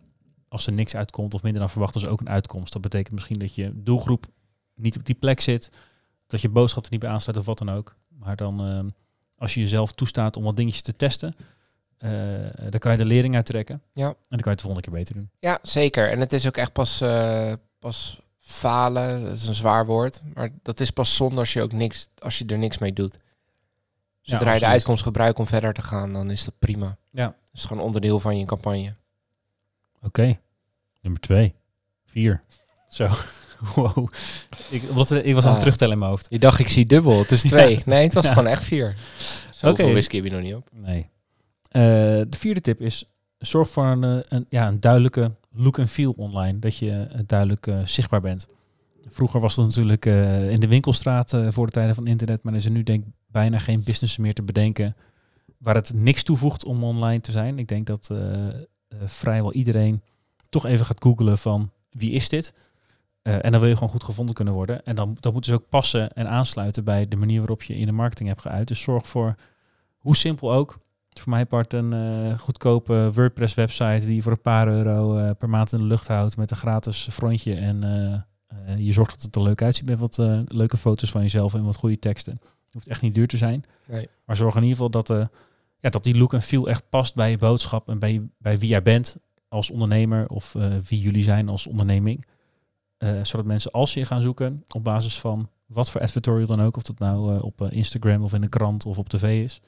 als 0.49 0.67
er 0.67 0.73
niks 0.73 0.95
uitkomt 0.95 1.33
of 1.33 1.43
minder 1.43 1.61
dan 1.61 1.69
verwacht, 1.69 1.95
is 1.95 2.05
ook 2.07 2.19
een 2.19 2.29
uitkomst. 2.29 2.73
Dat 2.73 2.81
betekent 2.81 3.13
misschien 3.13 3.39
dat 3.39 3.55
je 3.55 3.71
doelgroep 3.73 4.25
niet 4.75 4.97
op 4.97 5.05
die 5.05 5.15
plek 5.15 5.39
zit, 5.41 5.71
dat 6.27 6.41
je 6.41 6.49
boodschap 6.49 6.83
er 6.85 6.91
niet 6.91 6.99
bij 6.99 7.09
aansluit 7.09 7.37
of 7.39 7.45
wat 7.45 7.57
dan 7.57 7.71
ook. 7.71 7.95
Maar 8.19 8.35
dan, 8.35 8.59
ehm, 8.65 8.87
als 9.37 9.53
je 9.53 9.59
jezelf 9.59 9.91
toestaat 9.91 10.37
om 10.37 10.43
wat 10.43 10.55
dingetjes 10.55 10.81
te 10.81 10.95
testen, 10.95 11.35
eh, 11.97 12.09
dan 12.69 12.79
kan 12.79 12.91
je 12.91 12.97
de 12.97 13.05
lering 13.05 13.35
uittrekken. 13.35 13.81
Ja. 13.93 14.07
En 14.07 14.15
dan 14.29 14.39
kan 14.39 14.43
je 14.43 14.49
het 14.49 14.57
de 14.57 14.63
volgende 14.65 14.89
keer 14.89 14.97
beter 14.99 15.13
doen. 15.15 15.29
Ja, 15.39 15.59
zeker. 15.61 16.11
En 16.11 16.19
het 16.19 16.33
is 16.33 16.47
ook 16.47 16.57
echt 16.57 16.71
pas, 16.73 17.01
eh, 17.01 17.53
pas 17.79 18.19
falen, 18.47 19.23
dat 19.23 19.33
is 19.33 19.47
een 19.47 19.53
zwaar 19.53 19.85
woord. 19.85 20.21
Maar 20.33 20.49
dat 20.61 20.79
is 20.79 20.91
pas 20.91 21.15
zonde 21.15 21.39
als 21.39 21.53
je, 21.53 21.61
ook 21.61 21.71
niks, 21.71 22.09
als 22.19 22.37
je 22.37 22.45
er 22.45 22.57
niks 22.57 22.77
mee 22.77 22.93
doet. 22.93 23.17
Zodra 24.21 24.53
je 24.53 24.59
de 24.59 24.65
uitkomst 24.65 25.03
gebruikt 25.03 25.39
om 25.39 25.47
verder 25.47 25.73
te 25.73 25.81
gaan, 25.81 26.13
dan 26.13 26.31
is 26.31 26.45
dat 26.45 26.53
prima. 26.59 26.97
Ja. 27.11 27.25
Dat 27.25 27.35
is 27.53 27.65
gewoon 27.65 27.83
onderdeel 27.83 28.19
van 28.19 28.37
je 28.37 28.45
campagne. 28.45 28.95
Oké. 30.01 30.39
Nummer 31.01 31.21
twee. 31.21 31.53
Vier. 32.05 32.43
Zo. 32.89 33.07
wow. 33.75 34.07
Ik, 34.69 34.81
we, 34.81 35.23
ik 35.23 35.33
was 35.33 35.43
aan 35.43 35.49
het 35.49 35.57
Ah. 35.57 35.59
terugtellen 35.59 35.93
in 35.93 35.99
mijn 35.99 36.11
hoofd. 36.11 36.25
Je 36.29 36.39
dacht, 36.39 36.59
ik 36.59 36.67
zie 36.69 36.85
dubbel. 36.85 37.19
Het 37.19 37.31
is 37.31 37.41
twee. 37.51 37.75
Ja. 37.75 37.81
Nee, 37.85 38.03
het 38.03 38.13
was 38.13 38.25
Ja. 38.25 38.33
gewoon 38.33 38.47
echt 38.47 38.63
vier. 38.63 38.95
Zoveel 39.51 39.85
Oké. 39.85 39.93
whisky 39.93 40.15
heb 40.15 40.25
je 40.25 40.31
nog 40.31 40.41
niet 40.41 40.55
op. 40.55 40.69
Nee. 40.71 41.09
Eh, 41.71 41.81
de 42.27 42.37
vierde 42.37 42.61
tip 42.61 42.81
is, 42.81 43.05
zorg 43.37 43.69
voor 43.69 43.85
een, 43.85 44.03
eh, 44.03 44.23
een, 44.29 44.45
ja, 44.49 44.67
een 44.67 44.79
duidelijke 44.79 45.31
look 45.55 45.77
en 45.77 45.87
feel 45.87 46.11
online. 46.17 46.59
Dat 46.59 46.77
je 46.77 46.91
eh, 46.91 47.19
duidelijk 47.25 47.67
eh, 47.67 47.85
zichtbaar 47.85 48.21
bent. 48.21 48.47
Vroeger 49.07 49.39
was 49.39 49.55
dat 49.55 49.65
natuurlijk 49.65 50.05
eh, 50.05 50.49
in 50.49 50.59
de 50.59 50.67
winkelstraat 50.67 51.37
voor 51.49 51.65
de 51.65 51.71
tijden 51.71 51.95
van 51.95 52.07
internet. 52.07 52.43
Maar 52.43 52.53
er 52.53 52.59
is 52.59 52.65
er 52.65 52.71
nu 52.71 52.83
denk 52.83 53.05
ik 53.05 53.11
bijna 53.27 53.59
geen 53.59 53.83
business 53.83 54.17
meer 54.17 54.33
te 54.33 54.43
bedenken 54.43 54.95
waar 55.57 55.75
het 55.75 55.93
niks 55.93 56.23
toevoegt 56.23 56.65
om 56.65 56.83
online 56.83 57.21
te 57.21 57.31
zijn. 57.31 57.59
Ik 57.59 57.67
denk 57.67 57.85
dat 57.85 58.11
vrijwel 59.05 59.53
iedereen 59.53 60.01
toch 60.49 60.65
even 60.65 60.85
gaat 60.85 61.03
googlen 61.03 61.37
van 61.37 61.71
wie 61.89 62.11
is 62.11 62.29
dit? 62.29 62.53
En 63.21 63.51
dan 63.51 63.59
wil 63.59 63.69
je 63.69 63.73
gewoon 63.73 63.89
goed 63.89 64.03
gevonden 64.03 64.35
kunnen 64.35 64.53
worden. 64.53 64.85
En 64.85 64.95
dan, 64.95 65.17
dat 65.19 65.33
moet 65.33 65.45
dus 65.45 65.53
ook 65.53 65.69
passen 65.69 66.13
en 66.13 66.27
aansluiten 66.27 66.83
bij 66.83 67.07
de 67.07 67.15
manier 67.15 67.37
waarop 67.37 67.63
je 67.63 67.75
in 67.75 67.85
de 67.85 67.91
marketing 67.91 68.29
hebt 68.29 68.41
geuit. 68.41 68.67
Dus 68.67 68.81
zorg 68.81 69.07
voor, 69.07 69.35
hoe 69.97 70.15
simpel 70.15 70.53
ook, 70.53 70.79
voor 71.19 71.29
mij 71.29 71.45
part 71.45 71.73
een 71.73 71.93
eh, 71.93 72.39
goedkope 72.39 73.11
WordPress 73.13 73.53
website 73.53 74.05
die 74.05 74.15
je 74.15 74.21
voor 74.21 74.31
een 74.31 74.41
paar 74.41 74.67
euro 74.67 75.17
eh, 75.17 75.31
per 75.37 75.49
maand 75.49 75.73
in 75.73 75.79
de 75.79 75.85
lucht 75.85 76.07
houdt 76.07 76.37
met 76.37 76.51
een 76.51 76.57
gratis 76.57 77.07
frontje. 77.11 77.55
En 77.55 77.83
eh, 77.83 78.77
je 78.77 78.93
zorgt 78.93 79.11
dat 79.11 79.21
het 79.21 79.35
er 79.35 79.41
leuk 79.41 79.61
uitziet 79.61 79.89
met 79.89 79.99
wat 79.99 80.17
leuke 80.45 80.77
foto's 80.77 81.11
van 81.11 81.21
jezelf 81.21 81.53
en 81.53 81.63
wat 81.63 81.75
goede 81.75 81.99
teksten. 81.99 82.33
Het 82.33 82.73
hoeft 82.73 82.87
echt 82.87 83.01
niet 83.01 83.15
duur 83.15 83.27
te 83.27 83.37
zijn. 83.37 83.63
Nee. 83.87 84.07
Maar 84.25 84.35
zorg 84.35 84.55
in 84.55 84.63
ieder 84.63 84.75
geval 84.75 85.03
dat, 85.03 85.29
ja, 85.79 85.89
dat 85.89 86.03
die 86.03 86.17
look 86.17 86.33
en 86.33 86.41
feel 86.41 86.67
echt 86.67 86.89
past 86.89 87.15
bij 87.15 87.29
je 87.29 87.37
boodschap 87.37 87.89
en 87.89 87.99
bij, 87.99 88.29
bij 88.37 88.59
wie 88.59 88.69
jij 88.69 88.81
bent 88.81 89.17
als 89.47 89.69
ondernemer 89.69 90.27
of 90.27 90.53
wie 90.87 90.99
jullie 90.99 91.23
zijn 91.23 91.49
als 91.49 91.67
onderneming. 91.67 92.25
Zodat 93.21 93.45
mensen 93.45 93.71
als 93.71 93.91
ze 93.91 93.99
je 93.99 94.05
gaan 94.05 94.21
zoeken 94.21 94.63
op 94.67 94.83
basis 94.83 95.19
van 95.19 95.49
wat 95.65 95.91
voor 95.91 96.01
advertorial 96.01 96.47
dan 96.47 96.61
ook, 96.61 96.75
of 96.75 96.83
dat 96.83 96.99
nou 96.99 97.41
op 97.41 97.61
Instagram 97.61 98.23
of 98.23 98.33
in 98.33 98.41
de 98.41 98.49
krant 98.49 98.85
of 98.85 98.97
op 98.97 99.09
tv 99.09 99.43
is, 99.43 99.61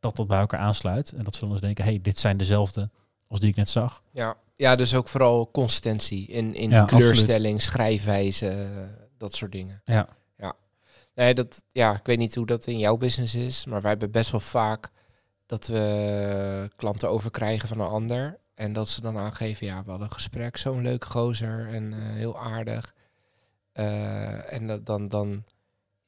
dat 0.00 0.16
dat 0.16 0.26
bij 0.26 0.38
elkaar 0.38 0.60
aansluit. 0.60 1.12
En 1.12 1.24
dat 1.24 1.34
ze 1.34 1.40
dan 1.40 1.50
eens 1.50 1.60
denken, 1.60 1.84
hey, 1.84 1.98
dit 2.02 2.18
zijn 2.18 2.36
dezelfde 2.36 2.90
als 3.28 3.40
die 3.40 3.48
ik 3.48 3.56
net 3.56 3.68
zag. 3.68 4.02
Ja, 4.12 4.36
ja 4.54 4.76
dus 4.76 4.94
ook 4.94 5.08
vooral 5.08 5.50
consistentie 5.50 6.26
in, 6.26 6.54
in 6.54 6.70
Ja, 6.70 6.84
kleurstelling, 6.84 7.62
schrijfwijze, 7.62 8.68
dat 9.16 9.34
soort 9.34 9.52
dingen. 9.52 9.80
Ja. 9.84 10.08
ja. 10.36 10.54
Nee, 11.14 11.34
dat, 11.34 11.62
ja, 11.72 11.94
ik 11.94 12.06
weet 12.06 12.18
niet 12.18 12.34
hoe 12.34 12.46
dat 12.46 12.66
in 12.66 12.78
jouw 12.78 12.96
business 12.96 13.34
is, 13.34 13.64
maar 13.64 13.80
wij 13.80 13.90
hebben 13.90 14.10
best 14.10 14.30
wel 14.30 14.40
vaak 14.40 14.90
dat 15.46 15.66
we 15.66 16.70
klanten 16.76 17.10
overkrijgen 17.10 17.68
van 17.68 17.80
een 17.80 17.86
ander. 17.86 18.38
En 18.54 18.72
dat 18.72 18.88
ze 18.88 19.00
dan 19.00 19.18
aangeven, 19.18 19.66
ja, 19.66 19.82
we 19.82 19.90
hadden 19.90 20.08
een 20.08 20.14
gesprek, 20.14 20.56
zo'n 20.56 20.82
leuk 20.82 21.04
gozer 21.04 21.68
en 21.68 21.92
eh, 21.92 21.98
heel 21.98 22.38
aardig. 22.38 22.94
Eh, 23.72 24.52
en 24.52 24.66
dat, 24.66 24.86
dan, 24.86 25.08
dan, 25.08 25.44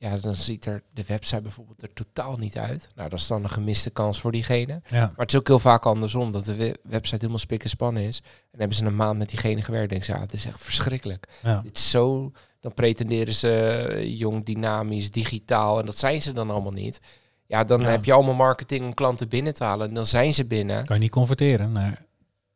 ja, 0.03 0.17
dan 0.17 0.35
ziet 0.35 0.67
er 0.67 0.83
de 0.95 1.05
website 1.07 1.41
bijvoorbeeld 1.41 1.83
er 1.83 1.93
totaal 1.93 2.37
niet 2.37 2.59
uit. 2.59 2.89
Nou, 2.95 3.09
dat 3.09 3.19
is 3.19 3.27
dan 3.27 3.43
een 3.43 3.51
gemiste 3.51 3.91
kans 3.91 4.21
voor 4.21 4.33
diegene. 4.33 4.83
Ja, 4.89 5.01
Maar 5.01 5.13
het 5.17 5.33
is 5.33 5.39
ook 5.39 5.47
heel 5.47 5.59
vaak 5.59 5.87
andersom, 5.87 6.33
dat 6.33 6.45
de 6.45 6.55
we- 6.57 6.79
website 6.83 7.17
helemaal 7.17 7.39
spik 7.39 7.63
en 7.63 7.69
span 7.69 7.97
is. 7.97 8.23
En 8.51 8.59
hebben 8.59 8.77
ze 8.77 8.85
een 8.85 8.97
maand 8.97 9.19
met 9.19 9.29
diegene 9.29 9.63
gewerkt. 9.63 9.89
Denken 9.89 10.07
ze, 10.07 10.13
ja, 10.13 10.21
het 10.21 10.33
is 10.33 10.47
echt 10.47 10.59
verschrikkelijk. 10.61 11.27
ja. 11.43 11.61
Dit 11.61 11.77
is 11.77 11.91
zo, 11.91 12.33
dan 12.61 12.75
pretenderen 12.75 13.35
ze 13.35 13.51
eh, 13.51 14.19
jong, 14.19 14.45
dynamisch, 14.45 15.11
digitaal. 15.11 15.79
En 15.81 15.87
dat 15.87 15.99
zijn 15.99 16.23
ze 16.23 16.33
dan 16.33 16.51
allemaal 16.51 16.73
niet. 16.73 17.01
Ja, 17.47 17.65
dan 17.65 17.81
Ja. 17.81 17.89
heb 17.89 18.05
je 18.05 18.13
allemaal 18.13 18.35
marketing 18.35 18.85
om 18.85 18.95
klanten 18.95 19.29
binnen 19.29 19.55
te 19.55 19.65
halen. 19.65 19.89
En 19.89 19.95
dan 19.95 20.07
zijn 20.07 20.35
ze 20.35 20.45
binnen. 20.47 20.85
kan 20.85 20.97
je 20.97 21.03
niet 21.03 21.11
converteren. 21.11 21.73
naar 21.73 22.09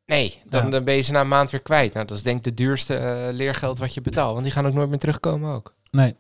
Nee, 0.07 0.41
dan, 0.49 0.65
Ja. 0.65 0.71
dan 0.71 0.85
ben 0.85 0.95
je 0.95 1.01
ze 1.01 1.13
na 1.13 1.21
een 1.21 1.29
maand 1.29 1.51
weer 1.51 1.63
kwijt. 1.63 1.93
Nou, 1.95 2.07
dat 2.07 2.17
is 2.17 2.23
denk 2.23 2.37
ik 2.37 2.45
de 2.45 2.55
duurste 2.55 2.97
eh, 2.97 3.33
leergeld 3.33 3.79
wat 3.79 3.95
je 3.95 4.01
betaalt. 4.01 4.33
Want 4.33 4.45
die 4.45 4.53
gaan 4.53 4.67
ook 4.67 4.73
nooit 4.75 4.89
meer 4.89 4.99
terugkomen 4.99 5.53
ook. 5.55 5.75
Nee. 5.91 6.15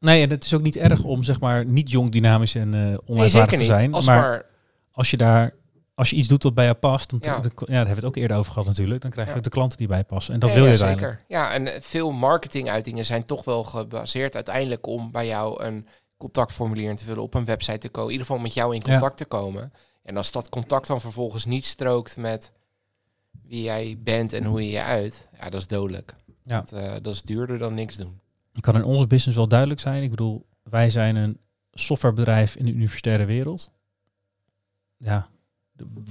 Nee, 0.00 0.22
en 0.22 0.30
het 0.30 0.44
is 0.44 0.54
ook 0.54 0.62
niet 0.62 0.76
erg 0.76 1.02
om 1.04 1.22
zeg 1.22 1.40
maar 1.40 1.64
niet 1.64 1.90
jong, 1.90 2.10
dynamisch 2.10 2.54
en 2.54 2.74
eh 2.74 2.80
Nee, 2.80 2.98
onervaren 3.06 3.58
te 3.58 3.64
zijn. 3.64 3.92
Als 3.94 4.06
maar, 4.06 4.20
maar, 4.20 4.46
als 4.92 5.10
je 5.10 5.16
daar 5.16 5.58
als 5.94 6.10
je 6.10 6.16
iets 6.16 6.28
doet 6.28 6.42
wat 6.42 6.54
bij 6.54 6.64
jou 6.64 6.76
past, 6.76 7.10
dan, 7.10 7.18
Ja. 7.22 7.38
dan- 7.38 7.42
ja, 7.56 7.64
daar 7.66 7.74
hebben 7.76 7.88
we 7.94 7.94
het 7.94 8.04
ook 8.04 8.16
eerder 8.16 8.36
over 8.36 8.52
gehad 8.52 8.66
natuurlijk. 8.68 9.02
Dan 9.02 9.10
krijg 9.10 9.26
je 9.26 9.32
Ja. 9.32 9.38
ook 9.38 9.44
de 9.44 9.50
klanten 9.50 9.78
die 9.78 9.86
bij 9.88 10.04
passen. 10.04 10.34
En 10.34 10.40
dat 10.40 10.52
wil 10.52 10.66
je 10.66 10.74
zeker. 10.74 11.24
Ja, 11.28 11.52
en 11.52 11.66
eh, 11.74 11.80
veel 11.80 12.10
marketinguitingen 12.10 13.04
zijn 13.04 13.24
toch 13.24 13.44
wel 13.44 13.64
gebaseerd 13.64 14.34
uiteindelijk 14.34 14.86
om 14.86 15.10
bij 15.10 15.26
jou 15.26 15.62
een 15.64 15.86
contactformulier 16.16 16.90
in 16.90 16.96
te 16.96 17.04
vullen, 17.04 17.22
op 17.22 17.34
een 17.34 17.44
website 17.44 17.78
te 17.78 17.88
komen, 17.88 18.06
in 18.06 18.12
ieder 18.12 18.26
geval 18.26 18.42
met 18.42 18.54
jou 18.54 18.74
in 18.74 18.82
contact 18.82 19.16
te 19.16 19.24
komen. 19.24 19.72
En 20.02 20.16
als 20.16 20.32
dat 20.32 20.48
contact 20.48 20.86
dan 20.86 21.00
vervolgens 21.00 21.44
niet 21.44 21.64
strookt 21.64 22.16
met 22.16 22.52
wie 23.46 23.62
jij 23.62 23.96
bent 23.98 24.32
en 24.32 24.44
hoe 24.44 24.62
je 24.64 24.70
je 24.70 24.82
uit, 24.82 25.28
ja, 25.38 25.50
dat 25.50 25.60
is 25.60 25.66
dodelijk. 25.66 26.14
Ja. 26.44 26.60
Dat, 26.60 26.72
eh, 26.72 26.92
dat 27.02 27.14
is 27.14 27.22
duurder 27.22 27.58
dan 27.58 27.74
niks 27.74 27.96
doen. 27.96 28.19
Het 28.52 28.60
kan 28.62 28.74
in 28.76 28.84
onze 28.84 29.06
business 29.06 29.36
wel 29.36 29.48
duidelijk 29.48 29.80
zijn. 29.80 30.02
Ik 30.02 30.10
bedoel, 30.10 30.46
wij 30.62 30.90
zijn 30.90 31.16
een 31.16 31.38
softwarebedrijf 31.72 32.56
in 32.56 32.64
de 32.64 32.72
universitaire 32.72 33.24
wereld. 33.24 33.72
Ja, 34.96 35.28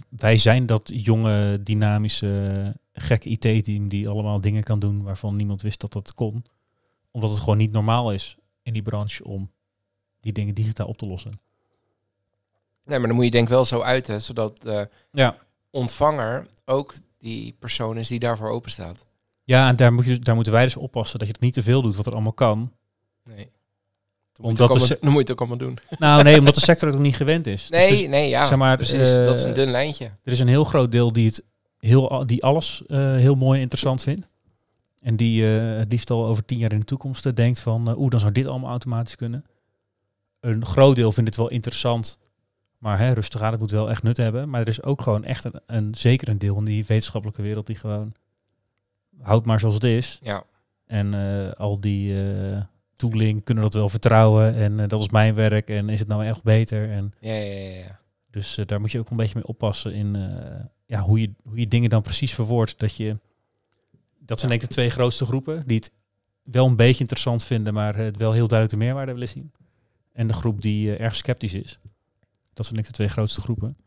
wij 0.10 0.38
zijn 0.38 0.66
dat 0.66 0.92
jonge, 0.94 1.64
dynamische, 1.64 2.76
gekke 2.94 3.30
IT-team 3.30 3.88
die 3.88 4.10
allemaal 4.10 4.42
dingen 4.42 4.64
kan 4.64 4.80
doen 4.80 5.04
waarvan 5.04 5.36
niemand 5.36 5.62
wist 5.62 5.80
dat 5.80 5.94
dat 5.94 6.14
kon. 6.14 6.46
Omdat 7.12 7.30
het 7.30 7.40
gewoon 7.40 7.58
niet 7.58 7.72
normaal 7.72 8.12
is 8.14 8.38
in 8.62 8.74
die 8.74 8.82
branche 8.82 9.24
om 9.24 9.52
die 10.20 10.34
dingen 10.34 10.56
digitaal 10.56 10.88
op 10.88 10.98
te 10.98 11.08
lossen. 11.08 11.40
Nee, 12.86 13.00
maar 13.00 13.08
dan 13.08 13.16
moet 13.16 13.26
je 13.26 13.32
denk 13.32 13.44
ik 13.44 13.50
wel 13.54 13.66
zo 13.66 13.82
uiten, 13.82 14.22
zodat 14.22 14.62
de 14.62 14.90
Ja. 15.12 15.38
ontvanger 15.70 16.48
ook 16.66 16.94
die 17.18 17.56
persoon 17.60 17.98
is 17.98 18.08
die 18.08 18.20
daarvoor 18.20 18.50
open 18.50 18.72
staat. 18.72 19.06
Ja, 19.50 19.68
en 19.68 19.76
daar, 19.76 19.94
moet 19.94 20.06
je, 20.06 20.20
daar 20.20 20.36
moeten 20.36 20.54
wij 20.54 20.64
dus 20.64 20.76
oppassen 20.76 21.20
dat 21.20 21.28
je 21.28 21.34
het 21.34 21.42
niet 21.44 21.54
te 21.54 21.62
veel 21.64 21.82
doet 21.82 21.96
wat 21.96 22.06
er 22.06 22.14
allemaal 22.14 22.34
kan. 22.34 22.72
Nee. 23.24 23.36
Dan 23.36 23.46
moet, 24.50 24.60
Omdat 24.60 24.70
allemaal, 24.70 24.88
dan 24.88 24.98
moet 25.02 25.14
je 25.14 25.20
het 25.20 25.32
ook 25.32 25.40
allemaal 25.40 25.58
doen. 25.58 25.78
Nou 26.00 26.24
nee, 26.24 26.40
omdat 26.40 26.56
de 26.56 26.62
sector 26.62 26.88
het 26.88 26.98
ook 26.98 27.04
niet 27.04 27.16
gewend 27.16 27.48
is. 27.48 27.68
Dus 27.68 27.90
Nee, 27.90 28.08
nee, 28.08 28.30
ja. 28.30 28.46
zeg 28.46 28.58
maar, 28.58 28.76
precies. 28.76 29.12
eh, 29.12 29.26
dat 29.26 29.36
is 29.36 29.44
een 29.44 29.54
dun 29.54 29.70
lijntje. 29.72 30.06
Er 30.06 30.32
is 30.32 30.40
een 30.40 30.48
heel 30.48 30.64
groot 30.64 30.92
deel 30.92 31.14
die, 31.14 31.26
het 31.26 31.44
heel, 31.80 32.24
die 32.26 32.44
alles 32.44 32.84
eh, 32.88 32.98
heel 32.98 33.36
mooi 33.36 33.56
en 33.56 33.62
interessant 33.62 34.02
vindt. 34.02 34.28
En 35.02 35.16
die 35.16 35.58
eh, 35.58 35.78
het 35.78 35.92
liefst 35.92 36.10
al 36.10 36.26
over 36.26 36.46
tien 36.46 36.58
jaar 36.58 36.72
in 36.72 36.80
de 36.80 36.86
toekomst 36.86 37.26
eh, 37.26 37.34
denkt 37.34 37.60
van... 37.60 37.90
eh, 37.90 38.00
oeh, 38.00 38.10
dan 38.10 38.20
zou 38.20 38.32
dit 38.32 38.48
allemaal 38.48 38.70
automatisch 38.70 39.16
kunnen. 39.16 39.46
Een 40.40 40.66
groot 40.66 40.96
deel 40.96 41.12
vindt 41.12 41.30
het 41.30 41.40
wel 41.40 41.50
interessant. 41.50 42.20
Maar 42.78 43.00
hè, 43.00 43.14
rustig 43.14 43.42
aan, 43.42 43.52
het 43.52 43.60
moet 43.60 43.72
wel 43.72 43.90
echt 43.90 44.04
nut 44.04 44.18
hebben. 44.18 44.50
Maar 44.50 44.62
er 44.62 44.68
is 44.68 44.84
ook 44.84 45.02
gewoon 45.02 45.24
echt 45.24 45.44
een, 45.46 45.60
een 45.66 45.96
zeker 45.96 46.28
een 46.30 46.38
deel 46.38 46.58
in 46.58 46.66
die 46.66 46.86
wetenschappelijke 46.88 47.42
wereld... 47.42 47.66
die 47.66 47.76
gewoon 47.76 48.14
houdt 49.22 49.46
maar 49.46 49.60
zoals 49.60 49.76
het 49.76 49.84
is. 49.84 50.20
Ja. 50.24 50.44
En 50.86 51.14
eh, 51.14 51.52
al 51.52 51.80
die 51.80 52.24
eh, 52.24 52.62
tooling 52.94 53.44
kunnen 53.44 53.64
dat 53.64 53.74
wel 53.74 53.90
vertrouwen. 53.90 54.56
En 54.56 54.80
eh, 54.80 54.88
dat 54.88 55.00
is 55.00 55.10
mijn 55.10 55.36
werk. 55.36 55.70
En 55.70 55.90
is 55.90 56.00
het 56.00 56.08
nou 56.08 56.26
echt 56.26 56.44
beter? 56.44 56.92
En 56.92 57.14
Ja, 57.20 57.34
ja, 57.34 57.54
ja, 57.54 57.76
ja. 57.76 58.00
dus 58.30 58.60
daar 58.66 58.80
moet 58.80 58.92
je 58.92 59.00
ook 59.00 59.10
een 59.10 59.18
beetje 59.18 59.36
mee 59.36 59.48
oppassen 59.48 59.94
in 59.94 60.18
ja, 60.86 61.02
hoe, 61.02 61.22
je, 61.22 61.32
hoe 61.44 61.60
je 61.60 61.68
dingen 61.68 61.90
dan 61.90 62.02
precies 62.02 62.34
verwoordt. 62.34 62.80
Dat, 62.80 62.96
je, 62.96 63.18
dat 64.20 64.40
zijn 64.40 64.52
denk 64.52 64.62
ik 64.62 64.68
de 64.68 64.74
twee 64.74 64.90
grootste 64.90 65.26
groepen 65.26 65.64
die 65.66 65.78
het 65.78 65.92
wel 66.44 66.66
een 66.66 66.76
beetje 66.76 67.00
interessant 67.00 67.44
vinden, 67.44 67.74
maar 67.74 67.96
het 67.96 68.18
wel 68.18 68.32
heel 68.32 68.48
duidelijk 68.48 68.80
de 68.80 68.86
meerwaarde 68.86 69.12
willen 69.12 69.28
zien. 69.28 69.52
En 70.14 70.28
de 70.28 70.34
groep 70.34 70.62
die 70.62 70.96
erg 70.96 71.16
sceptisch 71.16 71.54
is. 71.54 71.80
Dat 72.54 72.66
zijn 72.66 72.76
denk 72.76 72.88
ik 72.88 72.94
de 72.94 73.00
twee 73.00 73.08
grootste 73.08 73.42
groepen. 73.42 73.78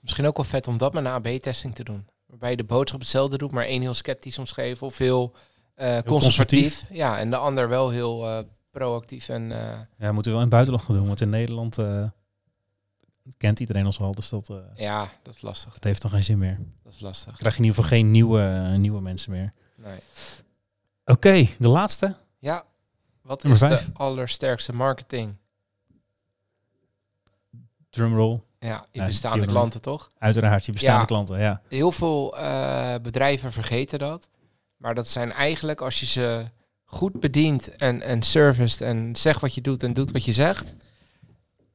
Misschien 0.00 0.26
ook 0.26 0.36
wel 0.36 0.44
vet 0.44 0.68
om 0.68 0.78
dat 0.78 0.92
met 0.92 1.04
een 1.04 1.10
AB-testing 1.10 1.74
te 1.74 1.84
doen. 1.84 2.06
Waarbij 2.30 2.50
je 2.50 2.56
de 2.56 2.64
boodschap 2.64 3.00
hetzelfde 3.00 3.38
doet, 3.38 3.50
maar 3.50 3.64
één 3.64 3.80
heel 3.80 3.94
sceptisch 3.94 4.38
omschreven 4.38 4.86
of 4.86 4.98
heel, 4.98 5.34
eh, 5.74 5.98
conservatief. 6.06 6.84
Ja, 6.90 7.18
en 7.18 7.30
de 7.30 7.36
ander 7.36 7.68
wel 7.68 7.88
heel 7.90 8.26
eh, 8.28 8.38
proactief 8.70 9.28
en... 9.28 9.52
eh, 9.52 9.78
Ja, 9.98 10.12
moeten 10.12 10.32
we 10.32 10.38
wel 10.38 10.40
in 10.40 10.40
het 10.40 10.48
buitenland 10.50 10.84
gaan 10.84 10.94
doen, 10.96 11.06
want 11.06 11.20
in 11.20 11.28
Nederland 11.30 11.76
kent 13.36 13.60
iedereen 13.60 13.86
ons 13.86 14.00
al. 14.00 14.12
Dus 14.14 14.28
dat, 14.28 14.52
ja, 14.74 15.12
dat 15.22 15.34
is 15.34 15.42
lastig. 15.42 15.72
dat 15.72 15.84
heeft 15.84 16.02
dan 16.02 16.10
geen 16.10 16.22
zin 16.22 16.38
meer. 16.38 16.58
Dat 16.82 16.92
is 16.92 17.00
lastig. 17.00 17.36
krijg 17.36 17.54
je 17.56 17.60
in 17.62 17.66
ieder 17.68 17.82
geval 17.82 17.98
geen 17.98 18.10
nieuwe, 18.10 18.74
nieuwe 18.76 19.00
mensen 19.00 19.30
meer. 19.32 19.52
Nee. 19.76 19.98
Oké, 21.04 21.48
de 21.58 21.68
laatste. 21.68 22.16
Ja, 22.38 22.64
wat 23.22 23.42
Nummer 23.42 23.62
is 23.62 23.68
vijf. 23.68 23.86
de 23.86 23.98
allersterkste 23.98 24.74
marketing? 24.74 25.36
Drumroll. 27.90 28.40
Ja, 28.60 28.86
je 28.92 29.04
bestaande 29.04 29.46
klanten 29.46 29.80
toch? 29.82 30.10
Uiteraard, 30.18 30.66
je 30.66 30.72
bestaande 30.72 31.00
Ja. 31.00 31.04
klanten. 31.06 31.38
Ja. 31.38 31.60
Heel 31.68 31.92
veel 31.92 32.36
eh, 32.38 32.94
bedrijven 33.02 33.52
vergeten 33.52 33.98
dat. 33.98 34.28
Maar 34.76 34.94
dat 34.94 35.08
zijn 35.08 35.32
eigenlijk 35.32 35.80
als 35.80 36.00
je 36.00 36.06
ze 36.06 36.44
goed 36.84 37.20
bedient 37.20 37.76
en, 37.76 38.02
en 38.02 38.22
serviced 38.22 38.80
en 38.80 39.16
zegt 39.16 39.40
wat 39.40 39.54
je 39.54 39.60
doet 39.60 39.82
en 39.82 39.92
doet 39.92 40.10
wat 40.10 40.24
je 40.24 40.32
zegt, 40.32 40.76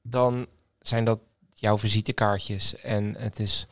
dan 0.04 0.46
zijn 0.80 1.04
dat 1.06 1.20
jouw 1.54 1.78
visitekaartjes. 1.78 2.76
En 2.82 3.16
het 3.18 3.40
is... 3.40 3.68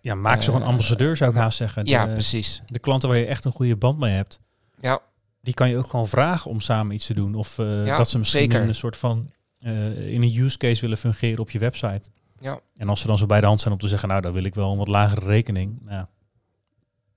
Ja, 0.00 0.14
maak 0.14 0.42
ze 0.42 0.46
Eh, 0.48 0.52
gewoon 0.54 0.68
ambassadeur, 0.68 1.16
zou 1.16 1.30
ik 1.30 1.36
haast 1.36 1.56
zeggen. 1.56 1.84
De, 1.84 1.90
ja, 1.90 2.06
precies. 2.06 2.62
de 2.66 2.78
klanten 2.78 3.08
waar 3.08 3.18
je 3.18 3.26
echt 3.26 3.44
een 3.44 3.52
goede 3.52 3.76
band 3.76 3.98
mee 3.98 4.12
hebt, 4.14 4.40
Ja, 4.80 5.00
die 5.40 5.54
kan 5.54 5.68
je 5.68 5.78
ook 5.78 5.86
gewoon 5.86 6.08
vragen 6.08 6.50
om 6.50 6.60
samen 6.60 6.94
iets 6.94 7.06
te 7.06 7.14
doen. 7.14 7.34
Of 7.34 7.58
eh, 7.58 7.86
Ja, 7.86 7.96
dat 7.96 8.08
ze 8.10 8.18
misschien 8.18 8.40
zeker. 8.42 8.62
in 8.62 8.68
een 8.68 8.74
soort 8.74 8.96
van 8.96 9.30
eh, 9.58 10.12
in 10.12 10.22
een 10.22 10.36
use 10.36 10.56
case 10.58 10.80
willen 10.80 10.98
fungeren 10.98 11.38
op 11.38 11.50
je 11.50 11.58
website. 11.58 12.10
Ja. 12.42 12.60
En 12.76 12.88
als 12.88 13.00
ze 13.00 13.06
dan 13.06 13.18
zo 13.18 13.26
bij 13.26 13.40
de 13.40 13.46
hand 13.46 13.60
zijn 13.60 13.74
om 13.74 13.80
te 13.80 13.88
zeggen, 13.88 14.08
nou, 14.08 14.20
dan 14.20 14.32
wil 14.32 14.44
ik 14.44 14.54
wel 14.54 14.70
een 14.72 14.78
wat 14.78 14.88
lagere 14.88 15.26
rekening. 15.26 15.78
Nou, 15.82 16.06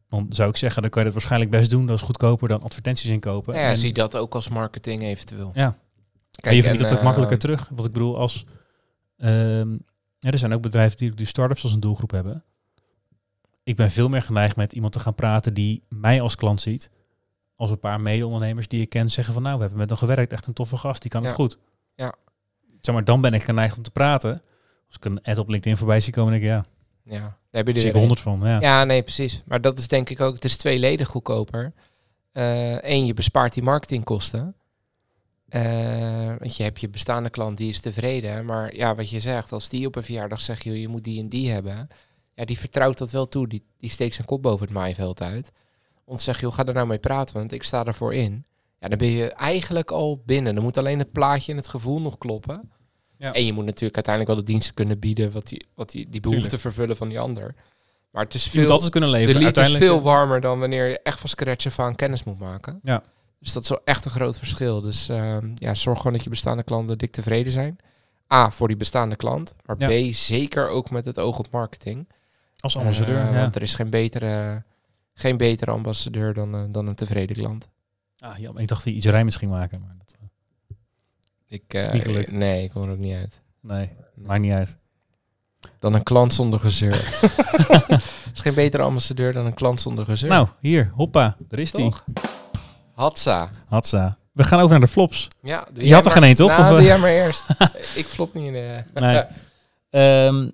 dan 0.10 0.26
zou 0.30 0.50
ik 0.50 0.58
zeggen, 0.58 0.82
dan 0.82 0.92
kan 0.92 1.00
je 1.00 1.06
dat 1.06 1.18
waarschijnlijk 1.18 1.52
best 1.52 1.70
doen. 1.70 1.86
Dat 1.86 1.96
is 1.96 2.02
goedkoper 2.02 2.48
dan 2.48 2.62
advertenties 2.62 3.10
inkopen. 3.10 3.56
ja, 3.56 3.70
en, 3.70 3.78
zie 3.78 3.94
dat 3.94 4.18
ook 4.18 4.36
als 4.36 4.50
marketing 4.50 5.04
eventueel. 5.04 5.52
Ja. 5.54 5.78
Kijk, 6.32 6.46
en 6.46 6.56
je 6.56 6.62
verdient 6.62 6.84
en, 6.84 6.84
het 6.84 6.94
ook 6.94 7.00
eh, 7.00 7.06
makkelijker 7.06 7.40
terug. 7.40 7.70
Wat 7.76 7.86
ik 7.86 7.92
bedoel, 7.92 8.18
als 8.18 8.46
ehm, 9.18 9.72
ja, 10.20 10.32
er 10.32 10.38
zijn 10.38 10.54
ook 10.54 10.62
bedrijven 10.62 10.98
die, 10.98 11.14
die 11.14 11.26
start-ups 11.26 11.64
als 11.64 11.74
een 11.74 11.80
doelgroep 11.80 12.12
hebben. 12.12 12.44
Ik 13.64 13.76
ben 13.76 13.92
veel 13.92 14.10
meer 14.10 14.22
geneigd 14.22 14.56
met 14.56 14.74
iemand 14.74 14.94
te 14.94 15.00
gaan 15.00 15.16
praten 15.16 15.54
die 15.54 15.84
mij 15.90 16.22
als 16.22 16.36
klant 16.36 16.62
ziet. 16.62 16.92
Als 17.56 17.70
een 17.72 17.80
paar 17.80 18.02
mede-ondernemers 18.02 18.68
die 18.68 18.82
ik 18.82 18.90
ken 18.90 19.12
zeggen 19.12 19.34
van 19.34 19.44
nou, 19.44 19.56
we 19.56 19.62
hebben 19.62 19.80
met 19.80 19.90
hem 19.90 19.98
gewerkt, 19.98 20.32
echt 20.32 20.48
een 20.48 20.54
toffe 20.54 20.78
gast, 20.78 21.02
die 21.02 21.12
kan 21.12 21.24
het 21.24 21.34
goed. 21.34 21.58
Ja. 21.96 22.16
Zeg 22.80 22.96
maar, 22.96 23.04
dan 23.04 23.22
ben 23.22 23.34
ik 23.34 23.44
geneigd 23.44 23.78
om 23.78 23.84
te 23.84 23.92
praten. 23.92 24.42
Als 24.88 24.96
ik 24.96 25.06
een 25.06 25.22
ad 25.22 25.38
op 25.38 25.50
LinkedIn 25.50 25.78
voorbij 25.78 26.00
zie 26.00 26.14
komen, 26.14 26.32
denk 26.32 26.44
ik 26.44 26.50
ja, 26.50 26.66
Ja, 27.04 27.20
daar 27.20 27.36
heb 27.52 27.68
je 27.68 27.74
er 27.74 27.86
ik 27.86 27.94
een. 27.94 28.00
honderd 28.00 28.20
van. 28.20 28.40
Ja. 28.44 28.60
Ja, 28.60 28.84
nee, 28.84 29.04
precies. 29.04 29.44
Maar 29.46 29.62
dat 29.62 29.78
is 29.78 29.88
denk 29.88 30.10
ik 30.10 30.22
ook, 30.22 30.34
het 30.36 30.46
is 30.46 30.56
tweeledig 30.58 31.08
goedkoper. 31.08 31.74
Eén, 32.32 33.06
je 33.06 33.14
bespaart 33.14 33.54
die 33.54 33.64
marketingkosten. 33.64 34.56
Eh, 35.50 36.34
want 36.40 36.58
je 36.58 36.64
hebt 36.64 36.82
je 36.82 36.90
bestaande 36.90 37.30
klant, 37.30 37.58
die 37.58 37.70
is 37.70 37.80
tevreden. 37.80 38.46
Maar 38.46 38.76
ja, 38.76 38.96
wat 38.96 39.10
je 39.10 39.20
zegt, 39.20 39.52
als 39.52 39.70
die 39.70 39.88
op 39.88 39.96
een 39.96 40.04
verjaardag 40.04 40.42
zegt, 40.42 40.64
joh, 40.64 40.76
je 40.76 40.88
moet 40.88 41.04
die 41.04 41.20
en 41.20 41.30
die 41.30 41.52
hebben. 41.52 41.88
Ja, 42.34 42.46
die 42.46 42.58
vertrouwt 42.58 42.98
dat 42.98 43.12
wel 43.12 43.28
toe. 43.28 43.48
Die, 43.48 43.64
die 43.78 43.90
steekt 43.90 44.14
zijn 44.16 44.28
kop 44.28 44.42
boven 44.42 44.66
het 44.66 44.76
maaiveld 44.76 45.22
uit. 45.22 45.52
Te 46.06 46.18
zeggen, 46.18 46.48
joh, 46.48 46.56
ga 46.56 46.66
er 46.66 46.74
nou 46.74 46.88
mee 46.88 46.98
praten, 47.00 47.36
want 47.36 47.52
ik 47.52 47.64
sta 47.64 47.86
ervoor 47.86 48.14
in. 48.14 48.46
Ja, 48.80 48.88
dan 48.88 48.98
ben 48.98 49.08
je 49.08 49.32
eigenlijk 49.34 49.92
al 49.92 50.22
binnen. 50.26 50.56
Dan 50.56 50.64
moet 50.64 50.78
alleen 50.78 51.00
het 51.00 51.12
plaatje 51.12 51.52
en 51.52 51.58
het 51.58 51.68
gevoel 51.68 52.02
nog 52.02 52.18
kloppen. 52.18 52.72
Ja. 53.18 53.34
En 53.34 53.46
je 53.46 53.54
moet 53.54 53.66
natuurlijk 53.66 53.96
uiteindelijk 53.96 54.36
wel 54.36 54.46
de 54.46 54.52
diensten 54.52 54.74
kunnen 54.74 55.00
bieden, 55.00 55.32
wat 55.32 55.48
die, 55.48 55.66
wat 55.76 55.90
die, 55.92 56.10
die 56.10 56.22
behoefte 56.22 56.44
Tuurlijk. 56.44 56.62
vervullen 56.62 56.96
van 56.98 57.10
die 57.10 57.20
ander. 57.20 57.56
Maar 58.12 58.24
het 58.24 58.34
is 58.34 58.48
veel, 58.48 58.70
altijd 58.70 58.92
kunnen 58.92 59.10
de 59.10 59.16
leveren. 59.18 59.42
lied 59.42 59.58
is 59.58 59.76
veel 59.78 60.02
warmer 60.02 60.42
dan 60.42 60.60
wanneer 60.60 60.88
je 60.88 61.00
echt 61.00 61.20
van 61.20 61.30
scratch 61.30 61.66
af 61.66 61.80
aan 61.80 61.96
kennis 61.96 62.24
moet 62.24 62.40
maken. 62.40 62.80
Ja. 62.84 63.04
Dus 63.40 63.54
dat 63.54 63.64
is 63.64 63.70
wel 63.70 63.82
echt 63.84 64.06
een 64.06 64.12
groot 64.12 64.38
verschil. 64.38 64.82
Dus 64.82 65.10
ehm, 65.10 65.50
ja, 65.56 65.74
zorg 65.74 65.98
gewoon 65.98 66.14
dat 66.14 66.24
je 66.24 66.30
bestaande 66.30 66.64
klanten 66.64 66.98
dik 66.98 67.12
tevreden 67.12 67.52
zijn. 67.52 67.78
A, 68.34 68.50
voor 68.52 68.68
die 68.68 68.78
bestaande 68.78 69.16
klant. 69.16 69.56
Maar 69.66 69.76
Ja. 69.80 69.88
B, 70.10 70.14
zeker 70.14 70.68
ook 70.70 70.90
met 70.90 71.06
het 71.06 71.20
oog 71.20 71.40
op 71.40 71.52
marketing. 71.52 72.08
Als 72.60 72.78
ambassadeur, 72.78 73.18
Eh, 73.20 73.32
ja. 73.32 73.40
Want 73.40 73.56
er 73.56 73.62
is 73.62 73.74
geen 73.74 73.90
betere, 73.90 74.64
geen 75.14 75.38
betere 75.38 75.72
ambassadeur 75.72 76.34
dan, 76.34 76.56
eh, 76.56 76.62
dan 76.70 76.88
een 76.88 76.96
tevreden 76.96 77.36
klant. 77.36 77.68
Ah, 78.20 78.38
jammer. 78.38 78.62
Ik 78.62 78.68
dacht 78.68 78.86
dat 78.86 78.94
iets 78.94 79.06
rijmers 79.06 79.36
ging 79.36 79.52
maken, 79.52 79.80
maar 79.82 79.96
dat, 79.98 80.15
eh, 81.68 81.82
Ik, 81.82 81.82
Is 81.82 81.88
eh, 81.88 81.94
niet 81.94 82.04
gelukt. 82.04 82.32
nee, 82.32 82.64
ik 82.64 82.70
kom 82.72 82.84
er 82.84 82.92
ook 82.92 82.98
niet 82.98 83.16
uit. 83.16 83.42
nee, 83.62 83.90
maakt 84.16 84.42
niet 84.42 84.52
uit. 84.54 84.76
Dan 85.80 85.94
een 85.94 86.04
klant 86.04 86.34
zonder 86.34 86.60
gezeur. 86.60 86.94
Er 87.22 88.02
is 88.34 88.40
geen 88.42 88.54
betere 88.54 88.84
ambassadeur 88.84 89.34
dan 89.34 89.46
een 89.46 89.54
klant 89.54 89.82
zonder 89.82 90.06
gezeur. 90.06 90.30
Nou, 90.30 90.48
hier, 90.60 90.92
hoppa, 90.96 91.36
daar 91.50 91.60
is 91.60 91.72
die. 91.72 91.84
toch? 91.84 92.06
Hatsa. 92.94 93.52
Hatsa. 93.68 94.18
We 94.32 94.44
gaan 94.44 94.60
over 94.60 94.72
naar 94.72 94.80
de 94.80 94.88
flops. 94.88 95.28
Ja, 95.42 95.68
Je 95.74 95.94
had 95.94 96.06
er 96.06 96.12
geen 96.12 96.24
één, 96.24 96.36
toch? 96.36 96.50
Nou, 96.50 96.62
Of, 96.62 96.68
doe 96.68 96.78
eh? 96.78 96.86
jij 96.86 96.98
maar 96.98 97.10
eerst. 97.10 97.46
ik 98.02 98.06
flop 98.06 98.34
niet 98.34 98.46
in 98.46 98.54
de... 98.54 98.84
Nee. 98.94 99.24
Ehm, 99.90 100.50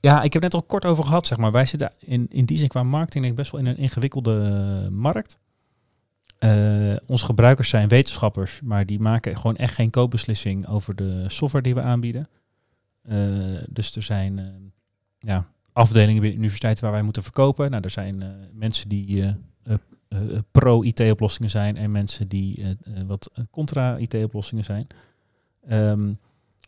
ja, 0.00 0.22
ik 0.22 0.32
heb 0.32 0.42
net 0.42 0.54
al 0.54 0.62
kort 0.62 0.84
over 0.84 1.04
gehad, 1.04 1.26
zeg 1.26 1.38
maar. 1.38 1.52
Wij 1.52 1.64
zitten 1.66 1.92
in, 1.98 2.26
in 2.28 2.44
die 2.44 2.58
zin 2.58 2.68
qua 2.68 2.82
marketing 2.82 3.34
best 3.34 3.50
wel 3.50 3.60
in 3.60 3.66
een 3.66 3.76
ingewikkelde 3.78 4.42
eh, 4.84 4.90
markt. 4.90 5.38
Eh, 6.38 6.96
onze 7.06 7.24
gebruikers 7.24 7.68
zijn 7.68 7.88
wetenschappers, 7.88 8.60
maar 8.60 8.86
die 8.86 9.00
maken 9.00 9.36
gewoon 9.36 9.56
echt 9.56 9.74
geen 9.74 9.90
koopbeslissing 9.90 10.66
over 10.66 10.96
de 10.96 11.24
software 11.26 11.64
die 11.64 11.74
we 11.74 11.80
aanbieden. 11.80 12.28
Eh, 13.02 13.16
dus 13.68 13.96
er 13.96 14.02
zijn 14.02 14.38
eh, 14.38 14.44
ja, 15.18 15.46
afdelingen 15.72 16.20
binnen 16.20 16.38
universiteiten 16.38 16.84
waar 16.84 16.92
wij 16.92 17.02
moeten 17.02 17.22
verkopen. 17.22 17.70
Nou, 17.70 17.82
er 17.82 17.90
zijn 17.90 18.24
mensen 18.52 18.88
die 18.88 19.34
pro-IT-oplossingen 20.50 21.50
zijn 21.50 21.76
en 21.76 21.90
mensen 21.90 22.28
die 22.28 22.76
wat 23.06 23.30
contra-IT-oplossingen 23.50 24.64
zijn. 24.64 24.86
Ehm, 25.66 26.06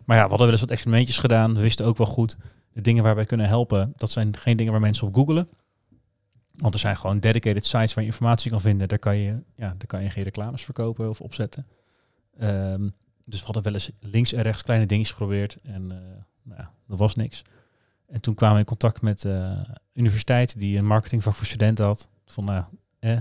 maar 0.05 0.17
ja, 0.17 0.23
we 0.23 0.29
hadden 0.29 0.39
wel 0.39 0.51
eens 0.51 0.61
wat 0.61 0.71
experimentjes 0.71 1.19
gedaan. 1.19 1.55
We 1.55 1.61
wisten 1.61 1.87
ook 1.87 1.97
wel 1.97 2.07
goed, 2.07 2.37
de 2.73 2.81
dingen 2.81 3.03
waar 3.03 3.15
wij 3.15 3.27
kunnen 3.27 3.47
helpen, 3.47 3.93
dat 3.97 4.11
zijn 4.11 4.37
geen 4.37 4.57
dingen 4.57 4.73
waar 4.73 4.81
mensen 4.81 5.07
op 5.07 5.15
googelen. 5.15 5.49
Want 6.57 6.75
er 6.75 6.81
zijn 6.81 6.97
gewoon 6.97 7.21
dedicated 7.21 7.67
sites 7.67 7.95
waar 7.95 8.05
je 8.05 8.11
informatie 8.11 8.51
kan 8.51 8.61
vinden. 8.61 8.89
Daar 8.89 8.99
kan 8.99 9.17
je, 9.17 9.43
ja, 9.55 9.69
daar 9.69 9.87
kan 9.87 10.03
je 10.03 10.11
geen 10.11 10.25
reclames 10.25 10.65
verkopen 10.65 11.09
of 11.09 11.21
opzetten. 11.21 11.67
Ehm, 12.39 12.89
dus 13.25 13.39
we 13.39 13.45
hadden 13.45 13.63
wel 13.63 13.73
eens 13.73 13.91
links 14.01 14.33
en 14.33 14.43
rechts 14.43 14.63
kleine 14.63 14.87
dingetjes 14.87 15.17
geprobeerd. 15.17 15.59
En 15.63 15.91
eh, 15.91 15.99
nou 16.43 16.61
ja, 16.61 16.73
dat 16.87 16.99
was 16.99 17.15
niks. 17.15 17.43
En 18.11 18.21
toen 18.21 18.35
kwamen 18.35 18.55
we 18.55 18.61
in 18.61 18.67
contact 18.67 19.03
met 19.03 19.25
eh, 19.25 19.33
een 19.33 19.77
universiteit 19.93 20.59
die 20.59 20.79
een 20.79 20.87
marketingvak 20.87 21.35
voor 21.35 21.47
studenten 21.47 21.85
had. 21.85 22.09
Van 22.27 22.45
nou, 22.45 22.65
eh, 22.99 23.19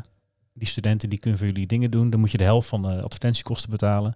die 0.53 0.67
studenten 0.67 1.09
die 1.09 1.19
kunnen 1.19 1.39
voor 1.39 1.47
jullie 1.47 1.67
dingen 1.67 1.91
doen. 1.91 2.09
Dan 2.09 2.19
moet 2.19 2.31
je 2.31 2.37
de 2.37 2.43
helft 2.43 2.67
van 2.69 2.81
de 2.81 3.01
advertentiekosten 3.01 3.69
betalen. 3.69 4.15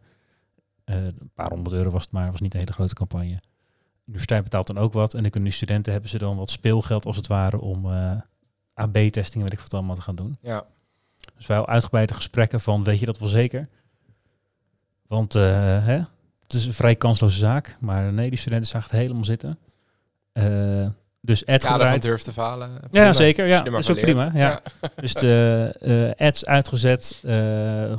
Eh, 0.84 1.06
een 1.06 1.32
paar 1.34 1.50
honderd 1.50 1.76
euro 1.76 1.90
was 1.90 2.04
het 2.04 2.12
maar, 2.12 2.32
was 2.32 2.42
niet 2.42 2.54
een 2.54 2.60
hele 2.60 2.74
grote 2.74 2.94
campagne. 2.94 3.36
De 3.36 4.10
universiteit 4.10 4.44
betaalt 4.44 4.68
dan 4.68 4.78
ook 4.78 4.94
wat. 4.94 5.14
En 5.14 5.22
dan 5.22 5.30
kunnen 5.30 5.50
die 5.50 5.58
studenten 5.58 5.92
hebben 5.92 6.10
ze 6.10 6.18
dan 6.18 6.38
wat 6.38 6.50
speelgeld 6.50 7.06
als 7.06 7.16
het 7.16 7.28
ware 7.28 7.60
om 7.60 7.86
AB-testingen, 8.74 9.48
weet 9.48 9.58
ik 9.60 9.64
wat 9.64 9.74
allemaal 9.74 9.96
te 9.96 10.02
gaan 10.02 10.16
doen. 10.16 10.38
Ja. 10.42 10.66
Dus 11.38 11.46
wij 11.46 11.66
uitgebreide 11.66 12.14
gesprekken 12.14 12.60
van, 12.60 12.84
weet 12.84 13.00
je 13.00 13.06
dat 13.06 13.20
wel 13.20 13.28
zeker? 13.30 13.68
Want 15.08 15.36
eh, 15.36 15.44
hè, 15.86 15.98
het 16.44 16.54
is 16.54 16.66
een 16.66 16.74
vrij 16.74 16.96
kansloze 16.96 17.38
zaak. 17.38 17.76
Maar 17.80 18.14
nee, 18.14 18.30
die 18.30 18.40
studenten 18.40 18.70
zagen 18.70 18.90
het 18.90 19.00
helemaal 19.00 19.26
zitten. 19.26 19.58
Eh, 20.32 20.88
dus 21.22 21.40
ad 21.40 21.48
Ja, 21.48 21.54
daarvan 21.58 21.78
gedraaid. 21.78 22.02
durf 22.02 22.22
te 22.22 22.34
falen. 22.34 22.72
Ja, 22.92 23.14
zeker. 23.14 23.46
Ja, 23.48 23.62
dat 23.62 23.74
is 23.74 23.90
ook 23.90 24.02
prima. 24.02 24.32
Ja. 24.34 24.62
Dus 24.96 25.14
de 25.14 26.16
eh, 26.18 26.28
ads 26.28 26.46
uitgezet. 26.46 27.20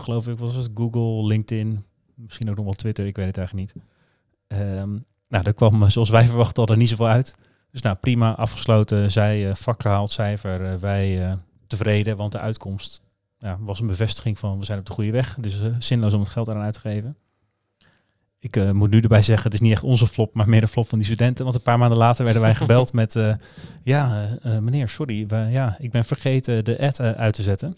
geloof 0.01 0.29
ik, 0.29 0.39
was 0.39 0.55
het? 0.55 0.71
Google, 0.75 1.27
LinkedIn. 1.27 1.85
Misschien 2.15 2.51
ook 2.51 2.57
nog 2.57 2.65
wel 2.65 2.75
Twitter. 2.75 3.07
Ik 3.07 3.17
weet 3.17 3.27
het 3.27 3.37
eigenlijk 3.37 3.75
niet. 3.75 3.85
Ehm, 4.47 4.91
nou, 5.29 5.45
daar 5.45 5.53
kwam, 5.55 5.91
zoals 5.91 6.11
wij 6.11 6.25
verwachten, 6.35 6.63
al 6.63 6.69
er 6.73 6.77
niet 6.77 6.89
zoveel 6.89 7.09
uit. 7.09 7.35
Dus 7.75 7.83
nou, 7.83 7.97
prima, 7.97 8.35
afgesloten. 8.35 9.13
Zij 9.13 9.49
eh, 9.49 9.55
vak 9.55 9.83
gehaald, 9.83 10.11
cijfer. 10.11 10.65
eh, 10.65 10.75
wij 10.79 11.23
eh, 11.23 11.33
tevreden, 11.67 12.17
want 12.17 12.33
de 12.33 12.39
uitkomst 12.39 13.03
ja, 13.39 13.59
was 13.61 13.81
een 13.81 13.87
bevestiging 13.87 14.39
van 14.39 14.59
we 14.59 14.65
zijn 14.65 14.79
op 14.79 14.87
de 14.87 14.93
goede 14.93 15.11
weg. 15.11 15.37
Dus 15.41 15.61
zinloos 15.79 16.13
om 16.13 16.21
het 16.21 16.29
geld 16.29 16.49
eraan 16.49 16.63
uit 16.63 16.73
te 16.73 16.81
geven. 16.81 17.17
Ik 18.39 18.73
moet 18.73 18.91
nu 18.91 19.01
erbij 19.01 19.23
zeggen, 19.23 19.45
het 19.45 19.55
is 19.55 19.61
niet 19.61 19.73
echt 19.73 19.83
onze 19.83 20.07
flop, 20.07 20.35
maar 20.35 20.49
meer 20.49 20.63
een 20.63 20.69
flop 20.69 20.89
van 20.89 20.99
die 20.99 21.07
studenten. 21.07 21.45
Want 21.45 21.57
een 21.57 21.63
paar 21.63 21.79
maanden 21.79 21.99
later 21.99 22.25
werden 22.25 22.43
wij 22.43 22.55
gebeld 22.55 22.93
met... 23.03 23.19
ja, 23.83 24.29
meneer, 24.61 24.89
sorry, 24.89 25.27
we, 25.27 25.37
ja, 25.37 25.77
ik 25.79 25.91
ben 25.91 26.05
vergeten 26.05 26.65
de 26.65 26.79
ad 26.81 27.01
uit 27.01 27.35
te 27.35 27.43
zetten. 27.43 27.77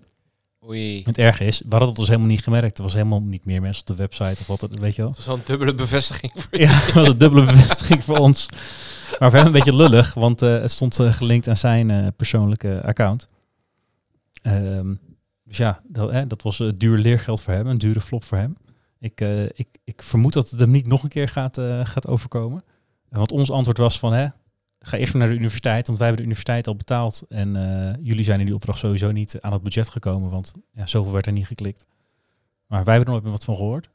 Oei. 0.68 1.02
Het 1.04 1.18
erge 1.18 1.44
is, 1.44 1.58
we 1.58 1.66
hadden 1.68 1.88
het 1.88 1.96
dus 1.98 2.06
helemaal 2.06 2.28
niet 2.28 2.42
gemerkt. 2.42 2.76
Er 2.78 2.82
was 2.84 2.92
helemaal 2.94 3.22
niet 3.22 3.44
meer 3.44 3.60
mensen 3.60 3.80
op 3.80 3.86
de 3.86 3.94
website 3.94 4.36
of 4.40 4.46
wat, 4.46 4.60
het- 4.60 4.78
weet 4.78 4.94
je 4.96 5.02
wel. 5.02 5.10
Is 5.18 5.26
wel 5.26 5.34
een 5.34 5.40
dubbele 5.44 5.74
bevestiging 5.74 6.32
voor 6.36 6.60
Ja, 6.60 6.84
dat 6.84 6.92
was 6.94 7.08
een 7.08 7.18
dubbele 7.18 7.44
bevestiging 7.46 8.04
voor 8.04 8.18
ons. 8.18 8.48
Maar 9.18 9.30
voor 9.30 9.38
hem 9.38 9.46
een 9.46 9.52
beetje 9.52 9.76
lullig, 9.76 10.14
want 10.14 10.42
eh, 10.42 10.60
het 10.60 10.70
stond 10.70 10.98
eh, 11.00 11.12
gelinkt 11.12 11.48
aan 11.48 11.56
zijn 11.56 11.90
eh, 11.90 12.06
persoonlijke 12.16 12.82
account. 12.84 13.28
Ehm, 14.42 14.94
dus 15.44 15.56
ja, 15.56 15.80
dat, 15.88 16.28
dat 16.30 16.42
was 16.42 16.62
duur 16.74 16.98
leergeld 16.98 17.42
voor 17.42 17.52
hem, 17.52 17.66
een 17.66 17.78
dure 17.78 18.00
flop 18.00 18.24
voor 18.24 18.38
hem. 18.38 18.56
Ik, 18.98 19.20
ik, 19.54 19.68
ik 19.84 20.02
vermoed 20.02 20.32
dat 20.32 20.50
het 20.50 20.60
hem 20.60 20.70
niet 20.70 20.86
nog 20.86 21.02
een 21.02 21.08
keer 21.08 21.28
gaat, 21.28 21.60
gaat 21.82 22.06
overkomen. 22.06 22.64
Want 23.08 23.32
ons 23.32 23.50
antwoord 23.50 23.78
was 23.78 23.98
van, 23.98 24.12
hè, 24.12 24.26
ga 24.86 24.96
eerst 24.96 25.12
maar 25.12 25.22
naar 25.22 25.30
de 25.30 25.38
universiteit, 25.38 25.86
want 25.86 25.98
wij 25.98 26.06
hebben 26.06 26.26
de 26.26 26.32
universiteit 26.32 26.66
al 26.66 26.76
betaald. 26.76 27.22
En 27.28 27.56
eh, 27.56 27.94
jullie 28.02 28.24
zijn 28.24 28.40
in 28.40 28.46
die 28.46 28.54
opdracht 28.54 28.78
sowieso 28.78 29.10
niet 29.10 29.40
aan 29.40 29.52
het 29.52 29.62
budget 29.62 29.88
gekomen, 29.88 30.30
want 30.30 30.54
ja, 30.74 30.86
zoveel 30.86 31.12
werd 31.12 31.26
er 31.26 31.32
niet 31.32 31.46
geklikt. 31.46 31.86
Maar 32.66 32.84
wij 32.84 32.94
hebben 32.94 33.04
er 33.04 33.10
nooit 33.10 33.22
meer 33.22 33.32
wat 33.32 33.44
van 33.44 33.56
gehoord. 33.56 33.88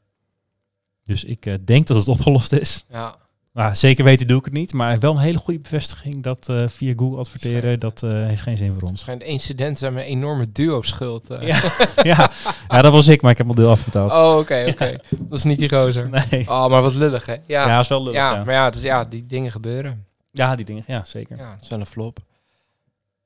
Dus 1.04 1.24
ik 1.24 1.46
eh, 1.46 1.54
denk 1.64 1.86
dat 1.86 1.96
het 1.96 2.08
opgelost 2.08 2.52
is. 2.52 2.84
Ja. 2.90 3.16
Nou, 3.52 3.74
zeker 3.74 4.04
weten 4.04 4.26
doe 4.26 4.38
ik 4.38 4.44
het 4.44 4.54
niet, 4.54 4.72
maar 4.72 4.98
wel 4.98 5.12
een 5.12 5.18
hele 5.18 5.38
goede 5.38 5.60
bevestiging 5.60 6.22
dat 6.22 6.48
eh, 6.48 6.68
via 6.68 6.92
Google 6.96 7.18
adverteren, 7.18 7.60
Schijnt. 7.60 7.80
dat 7.80 8.00
heeft 8.00 8.42
geen 8.42 8.56
zin 8.56 8.74
voor 8.78 8.88
ons. 8.88 9.00
Schijnt 9.00 9.22
één 9.22 9.40
student 9.40 9.78
zijn 9.78 9.92
met 9.92 10.02
een 10.02 10.08
enorme 10.08 10.52
duo-schuld. 10.52 11.26
Ja, 11.28 11.40
ja. 12.02 12.30
ja, 12.68 12.82
dat 12.82 12.92
was 12.92 13.08
ik, 13.08 13.22
maar 13.22 13.30
ik 13.30 13.38
heb 13.38 13.48
al 13.48 13.54
deel 13.54 13.70
afbetaald. 13.70 14.12
Oh, 14.12 14.36
oké, 14.38 14.64
oké. 14.68 14.96
Dat 15.28 15.38
is 15.38 15.44
niet 15.44 15.58
die 15.58 15.68
gozer. 15.68 16.08
Nee. 16.08 16.48
Oh, 16.48 16.68
maar 16.68 16.82
wat 16.82 16.94
lullig, 16.94 17.26
hè? 17.26 17.32
Ja, 17.32 17.40
Ja, 17.46 17.66
ja, 17.66 17.78
is 17.78 17.88
wel 17.88 18.02
lullig. 18.02 18.18
Ja, 18.18 18.44
maar 18.44 18.54
ja, 18.54 18.70
dus, 18.70 18.82
ja, 18.82 19.04
die 19.04 19.26
dingen 19.26 19.50
gebeuren. 19.50 20.06
Ja 20.32 20.54
die 20.54 20.64
dingen, 20.64 20.84
ja, 20.86 21.04
zeker. 21.04 21.36
Ja, 21.36 21.50
het 21.50 21.60
is 21.62 21.68
wel 21.68 21.80
een 21.80 21.86
flop. 21.86 22.18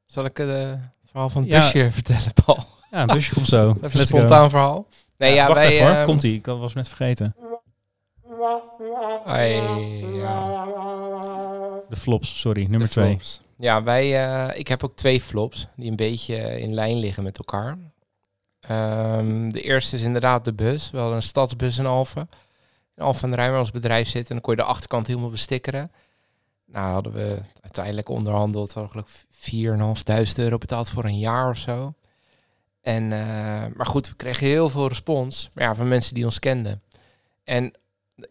Zal 0.06 0.24
ik 0.24 0.38
eh, 0.38 0.46
het 0.48 0.78
verhaal 1.10 1.30
van 1.30 1.42
het 1.42 1.50
Ja. 1.50 1.58
busje 1.58 1.90
vertellen, 2.00 2.32
Paul? 2.44 2.64
Ja, 2.90 3.00
een 3.00 3.06
busje 3.06 3.34
komt 3.34 3.48
zo. 3.48 3.70
Even 3.70 3.82
een 3.82 3.90
go. 3.90 4.00
spontaan 4.04 4.50
verhaal. 4.50 4.86
Nee, 5.16 5.34
ja, 5.34 5.46
wacht 5.46 5.58
wij... 5.58 5.68
even 5.68 5.86
hoor, 5.86 5.96
eh, 5.96 6.04
komt 6.04 6.22
ie. 6.22 6.34
Ik 6.34 6.46
was 6.46 6.74
net 6.74 6.88
vergeten. 6.88 7.34
ja. 10.14 10.64
De 11.88 11.96
flops, 11.96 12.40
sorry, 12.40 12.60
nummer 12.62 12.80
De 12.80 12.88
twee. 12.88 13.08
flops. 13.08 13.40
Ja, 13.58 13.82
wij, 13.82 14.26
eh, 14.26 14.58
ik 14.58 14.68
heb 14.68 14.84
ook 14.84 14.96
twee 14.96 15.20
flops 15.20 15.66
die 15.76 15.90
een 15.90 15.96
beetje 15.96 16.60
in 16.60 16.74
lijn 16.74 16.98
liggen 16.98 17.22
met 17.22 17.38
elkaar. 17.38 17.78
Ehm, 18.60 19.48
de 19.48 19.60
eerste 19.60 19.96
is 19.96 20.02
inderdaad 20.02 20.44
de 20.44 20.52
bus. 20.52 20.90
We 20.90 20.98
hadden 20.98 21.16
een 21.16 21.22
stadsbus 21.22 21.78
in 21.78 21.86
Alphen. 21.86 22.28
In 22.96 23.02
Alphen 23.02 23.30
de 23.30 23.36
Rijn 23.36 23.50
waar 23.50 23.58
ons 23.60 23.70
bedrijf 23.70 24.08
zit. 24.08 24.28
En 24.28 24.34
dan 24.34 24.40
kon 24.40 24.54
je 24.54 24.60
de 24.60 24.66
achterkant 24.66 25.06
helemaal 25.06 25.30
bestikkeren. 25.30 25.90
Nou 26.66 26.92
hadden 26.92 27.12
we 27.12 27.38
uiteindelijk 27.60 28.08
onderhandeld. 28.08 28.72
We 28.72 28.80
hadden 28.80 29.02
ik 29.02 29.08
4.500 29.30 30.32
euro 30.36 30.58
betaald 30.58 30.88
voor 30.88 31.04
een 31.04 31.18
jaar 31.18 31.50
of 31.50 31.56
zo. 31.58 31.94
En, 32.80 33.12
eh, 33.12 33.18
maar 33.76 33.86
goed, 33.86 34.08
we 34.08 34.16
kregen 34.16 34.46
heel 34.46 34.68
veel 34.68 34.88
respons. 34.88 35.50
Maar 35.54 35.64
ja, 35.64 35.74
van 35.74 35.88
mensen 35.88 36.14
die 36.14 36.24
ons 36.24 36.38
kenden. 36.38 36.82
En 37.44 37.72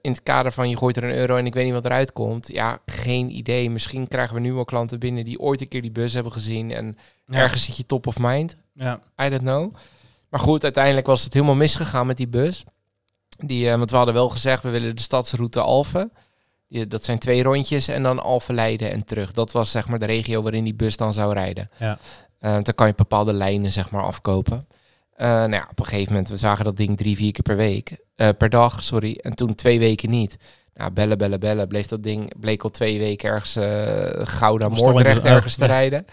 in 0.02 0.12
het 0.12 0.24
kader 0.24 0.52
van 0.52 0.70
je 0.70 0.78
gooit 0.78 0.98
er 0.98 1.04
een 1.04 1.16
euro 1.16 1.36
en 1.36 1.46
ik 1.46 1.54
weet 1.54 1.64
niet 1.66 1.74
wat 1.74 1.86
eruit 1.86 2.14
komt. 2.14 2.48
Ja, 2.54 2.80
geen 2.86 3.36
idee. 3.36 3.70
Misschien 3.70 4.08
krijgen 4.08 4.36
we 4.36 4.42
nu 4.42 4.54
wel 4.54 4.66
klanten 4.66 5.00
binnen 5.00 5.26
die 5.26 5.40
ooit 5.40 5.62
een 5.62 5.68
keer 5.68 5.82
die 5.82 5.92
bus 5.92 6.14
hebben 6.14 6.32
gezien. 6.32 6.72
En 6.72 6.98
Ja. 7.28 7.38
ergens 7.40 7.64
zit 7.64 7.78
je 7.78 7.86
top 7.86 8.08
of 8.08 8.20
mind. 8.20 8.56
Ja. 8.74 9.00
I 9.22 9.30
don't 9.30 9.42
know. 9.42 9.74
Maar 10.30 10.40
goed, 10.40 10.64
uiteindelijk 10.64 11.06
was 11.08 11.24
het 11.24 11.34
helemaal 11.34 11.56
misgegaan 11.56 12.08
met 12.08 12.18
die 12.18 12.28
bus. 12.28 12.64
Die, 13.38 13.70
eh, 13.70 13.78
want 13.78 13.90
we 13.92 13.96
hadden 13.96 14.14
wel 14.14 14.30
gezegd, 14.30 14.64
we 14.64 14.70
willen 14.70 14.96
de 14.96 15.02
stadsroute 15.02 15.60
Alphen. 15.60 16.12
Die, 16.68 16.88
dat 16.88 17.06
zijn 17.06 17.20
twee 17.20 17.44
rondjes 17.44 17.88
en 17.88 18.04
dan 18.04 18.20
Alphen 18.20 18.56
Leiden 18.56 18.92
en 18.92 19.06
terug. 19.06 19.32
Dat 19.32 19.52
was 19.52 19.72
zeg 19.72 19.88
maar 19.88 20.00
de 20.00 20.06
regio 20.06 20.42
waarin 20.42 20.64
die 20.64 20.74
bus 20.76 20.98
dan 20.98 21.14
zou 21.14 21.34
rijden. 21.34 21.70
Ja. 21.78 21.98
Eh, 22.40 22.52
dan 22.54 22.76
kan 22.76 22.88
je 22.88 22.94
bepaalde 22.96 23.34
lijnen 23.34 23.72
zeg 23.72 23.92
maar 23.92 24.04
afkopen. 24.04 24.68
Eh, 25.16 25.28
nou 25.28 25.52
ja, 25.52 25.68
op 25.72 25.80
een 25.80 25.86
gegeven 25.86 26.12
moment, 26.12 26.30
we 26.30 26.38
zagen 26.38 26.66
dat 26.66 26.78
ding 26.78 26.98
drie, 26.98 27.16
vier 27.16 27.32
keer 27.32 27.42
per 27.44 27.56
week. 27.56 27.98
eh, 28.16 28.30
per 28.38 28.50
dag, 28.50 28.84
sorry. 28.84 29.20
En 29.22 29.34
toen 29.34 29.56
twee 29.56 29.80
weken 29.80 30.10
niet. 30.10 30.38
Nou, 30.74 30.92
bellen, 30.92 31.18
bellen, 31.18 31.40
bellen. 31.40 31.68
Bleef 31.68 31.88
dat 31.88 32.04
ding, 32.04 32.40
bleek 32.40 32.64
al 32.64 32.70
twee 32.70 33.00
weken 33.00 33.30
ergens 33.30 33.58
Gouda, 34.30 34.70
Moordrecht 34.70 35.24
ergens 35.24 35.56
te 35.56 35.66
rijden. 35.78 36.06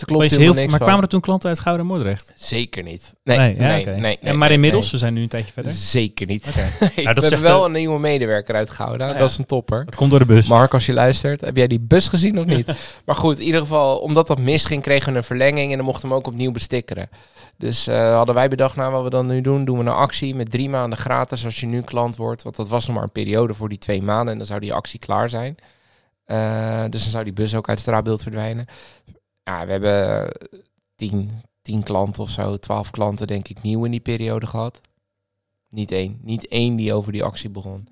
Er 0.00 0.06
klopt 0.06 0.30
heel, 0.30 0.52
niks 0.52 0.70
maar 0.70 0.78
van. 0.78 0.86
kwamen 0.86 1.02
er 1.02 1.08
toen 1.08 1.20
klanten 1.20 1.48
uit 1.48 1.58
Gouden 1.58 1.86
en 1.86 1.92
Moordrecht? 1.92 2.32
Zeker 2.34 2.82
niet. 2.82 3.14
Nee, 3.24 3.38
nee, 3.38 3.84
ja, 3.86 3.90
nee, 4.22 4.34
maar 4.34 4.50
inmiddels, 4.50 4.82
nee. 4.84 4.92
we 4.92 4.98
zijn 4.98 5.14
nu 5.14 5.22
een 5.22 5.28
tijdje 5.28 5.52
verder. 5.52 5.72
Zeker 5.72 6.26
niet. 6.26 6.44
Dat 6.54 6.54
we 6.54 7.02
zegt 7.04 7.20
hebben 7.20 7.40
wel 7.42 7.58
de- 7.60 7.66
een 7.66 7.72
nieuwe 7.72 7.98
medewerker 7.98 8.54
uitgehouden. 8.54 9.06
ja. 9.06 9.12
Dat 9.12 9.30
is 9.30 9.38
een 9.38 9.46
topper. 9.46 9.82
Het 9.84 9.96
komt 9.96 10.10
door 10.10 10.18
de 10.18 10.26
bus. 10.26 10.46
Mark, 10.46 10.74
als 10.74 10.86
je 10.86 10.92
luistert, 10.92 11.40
heb 11.40 11.56
jij 11.56 11.66
die 11.66 11.80
bus 11.80 12.08
gezien 12.08 12.38
of 12.38 12.44
niet? 12.44 12.66
maar 13.06 13.16
goed, 13.16 13.38
in 13.38 13.44
ieder 13.44 13.60
geval, 13.60 13.98
omdat 13.98 14.26
dat 14.26 14.38
misging, 14.38 14.82
kregen 14.82 15.12
we 15.12 15.18
een 15.18 15.24
verlenging 15.24 15.70
en 15.70 15.76
dan 15.76 15.86
mochten 15.86 16.02
we 16.02 16.08
hem 16.08 16.16
ook 16.16 16.26
opnieuw 16.26 16.52
bestikkeren. 16.52 17.08
Dus 17.58 17.86
eh, 17.86 18.14
hadden 18.14 18.34
wij 18.34 18.48
bedacht, 18.48 18.76
nou 18.76 18.92
wat 18.92 19.02
we 19.02 19.10
dan 19.10 19.26
nu 19.26 19.40
doen, 19.40 19.64
doen 19.64 19.78
we 19.78 19.84
een 19.84 19.90
actie 19.90 20.34
met 20.34 20.50
drie 20.50 20.68
maanden 20.68 20.98
gratis 20.98 21.44
als 21.44 21.60
je 21.60 21.66
nu 21.66 21.80
klant 21.82 22.16
wordt. 22.16 22.42
Want 22.42 22.56
dat 22.56 22.68
was 22.68 22.86
nog 22.86 22.94
maar 22.94 23.04
een 23.04 23.10
periode 23.12 23.54
voor 23.54 23.68
die 23.68 23.78
twee 23.78 24.02
maanden 24.02 24.32
en 24.32 24.38
dan 24.38 24.46
zou 24.46 24.60
die 24.60 24.72
actie 24.72 24.98
klaar 24.98 25.30
zijn. 25.30 25.56
Eh, 26.24 26.82
dus 26.90 27.02
dan 27.02 27.10
zou 27.10 27.24
die 27.24 27.32
bus 27.32 27.54
ook 27.54 27.68
uit 27.68 27.78
het 27.78 27.86
straatbeeld 27.86 28.22
verdwijnen. 28.22 28.66
Ja, 29.46 29.66
we 29.66 29.72
hebben 29.72 30.32
tien, 30.94 31.30
tien 31.62 31.82
klanten 31.82 32.22
of 32.22 32.30
zo, 32.30 32.56
twaalf 32.56 32.90
klanten 32.90 33.26
denk 33.26 33.48
ik 33.48 33.62
nieuw 33.62 33.84
in 33.84 33.90
die 33.90 34.00
periode 34.00 34.46
gehad. 34.46 34.80
Niet 35.68 35.92
één. 35.92 36.18
Niet 36.22 36.48
één 36.48 36.76
die 36.76 36.92
over 36.92 37.12
die 37.12 37.24
actie 37.24 37.50
begon. 37.50 37.88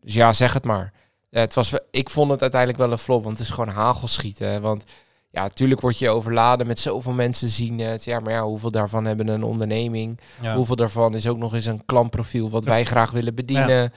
Dus 0.00 0.14
ja, 0.14 0.32
zeg 0.32 0.52
het 0.52 0.64
maar. 0.64 0.92
Ja, 1.30 1.40
het 1.40 1.54
was, 1.54 1.74
ik 1.90 2.10
vond 2.10 2.30
het 2.30 2.40
uiteindelijk 2.40 2.80
wel 2.80 2.92
een 2.92 2.98
flop, 2.98 3.24
want 3.24 3.38
het 3.38 3.46
is 3.46 3.52
gewoon 3.54 3.74
hagelschieten. 3.74 4.48
hè. 4.48 4.60
Want 4.60 4.84
ja, 5.30 5.42
natuurlijk 5.42 5.80
word 5.80 5.98
je 5.98 6.08
overladen 6.08 6.66
met 6.66 6.78
zoveel 6.80 7.12
mensen 7.12 7.48
zien 7.48 7.78
het. 7.78 8.04
Ja, 8.04 8.20
maar 8.20 8.32
ja, 8.32 8.42
hoeveel 8.42 8.70
daarvan 8.70 9.04
hebben 9.04 9.28
een 9.28 9.42
onderneming? 9.42 10.20
Ja. 10.42 10.54
Hoeveel 10.56 10.76
daarvan 10.76 11.14
is 11.14 11.26
ook 11.26 11.38
nog 11.38 11.54
eens 11.54 11.66
een 11.66 11.84
klantprofiel 11.84 12.50
wat 12.50 12.64
wij 12.64 12.84
graag 12.84 13.10
willen 13.10 13.34
bedienen? 13.34 13.92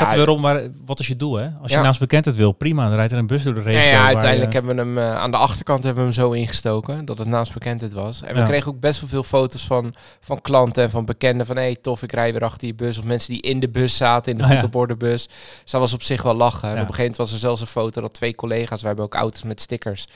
Gaat 0.00 0.10
er 0.12 0.16
weer 0.16 0.28
om, 0.28 0.40
maar 0.40 0.62
wat 0.84 1.00
is 1.00 1.06
je 1.08 1.16
doel, 1.16 1.34
hè? 1.34 1.48
Als 1.62 1.70
je 1.70 1.76
Ja. 1.76 1.82
naast 1.82 2.00
bekendheid 2.00 2.36
wil, 2.36 2.52
prima. 2.52 2.86
Dan 2.86 2.94
rijdt 2.94 3.12
er 3.12 3.18
een 3.18 3.26
bus 3.26 3.42
door 3.42 3.54
de 3.54 3.60
regio. 3.62 3.80
Ja, 3.80 3.86
ja, 3.90 4.06
uiteindelijk 4.06 4.52
je- 4.52 4.58
hebben 4.58 4.76
we 4.76 4.82
hem 4.82 4.98
eh, 4.98 5.16
aan 5.16 5.30
de 5.30 5.36
achterkant 5.36 5.84
hebben 5.84 6.02
we 6.06 6.12
hem 6.12 6.18
zo 6.20 6.30
ingestoken 6.32 7.04
dat 7.04 7.18
het 7.18 7.28
naamsbekendheid 7.28 7.92
was. 7.92 8.22
En 8.22 8.34
we 8.34 8.40
Ja. 8.40 8.46
kregen 8.46 8.72
ook 8.72 8.80
best 8.80 9.00
wel 9.00 9.08
veel 9.10 9.22
foto's 9.22 9.66
van, 9.66 9.94
van 10.20 10.40
klanten 10.40 10.82
en 10.82 10.90
van 10.90 11.04
bekenden 11.04 11.46
van 11.46 11.56
hé, 11.56 11.62
hey, 11.62 11.76
tof, 11.82 12.02
ik 12.02 12.12
rij 12.12 12.32
weer 12.32 12.44
achter 12.44 12.66
je 12.66 12.74
bus. 12.74 12.98
Of 12.98 13.04
mensen 13.04 13.32
die 13.32 13.42
in 13.42 13.60
de 13.60 13.68
bus 13.68 13.96
zaten, 13.96 14.30
in 14.32 14.36
de 14.38 14.42
Ah, 14.42 14.48
goed 14.50 14.72
ja. 14.72 14.80
op 14.80 14.98
bus. 14.98 15.26
Dus 15.62 15.70
dat 15.70 15.80
was 15.80 15.92
op 15.94 16.02
zich 16.02 16.22
wel 16.22 16.34
lachen. 16.34 16.68
En 16.68 16.74
Ja. 16.74 16.80
op 16.82 16.88
een 16.88 16.94
gegeven 16.94 17.00
moment 17.00 17.16
was 17.16 17.32
er 17.32 17.38
zelfs 17.38 17.60
een 17.60 17.66
foto 17.66 18.00
dat 18.00 18.14
twee 18.14 18.34
collega's, 18.34 18.78
wij 18.80 18.86
hebben 18.88 19.04
ook 19.04 19.14
auto's 19.14 19.42
met 19.42 19.60
stickers, 19.60 20.06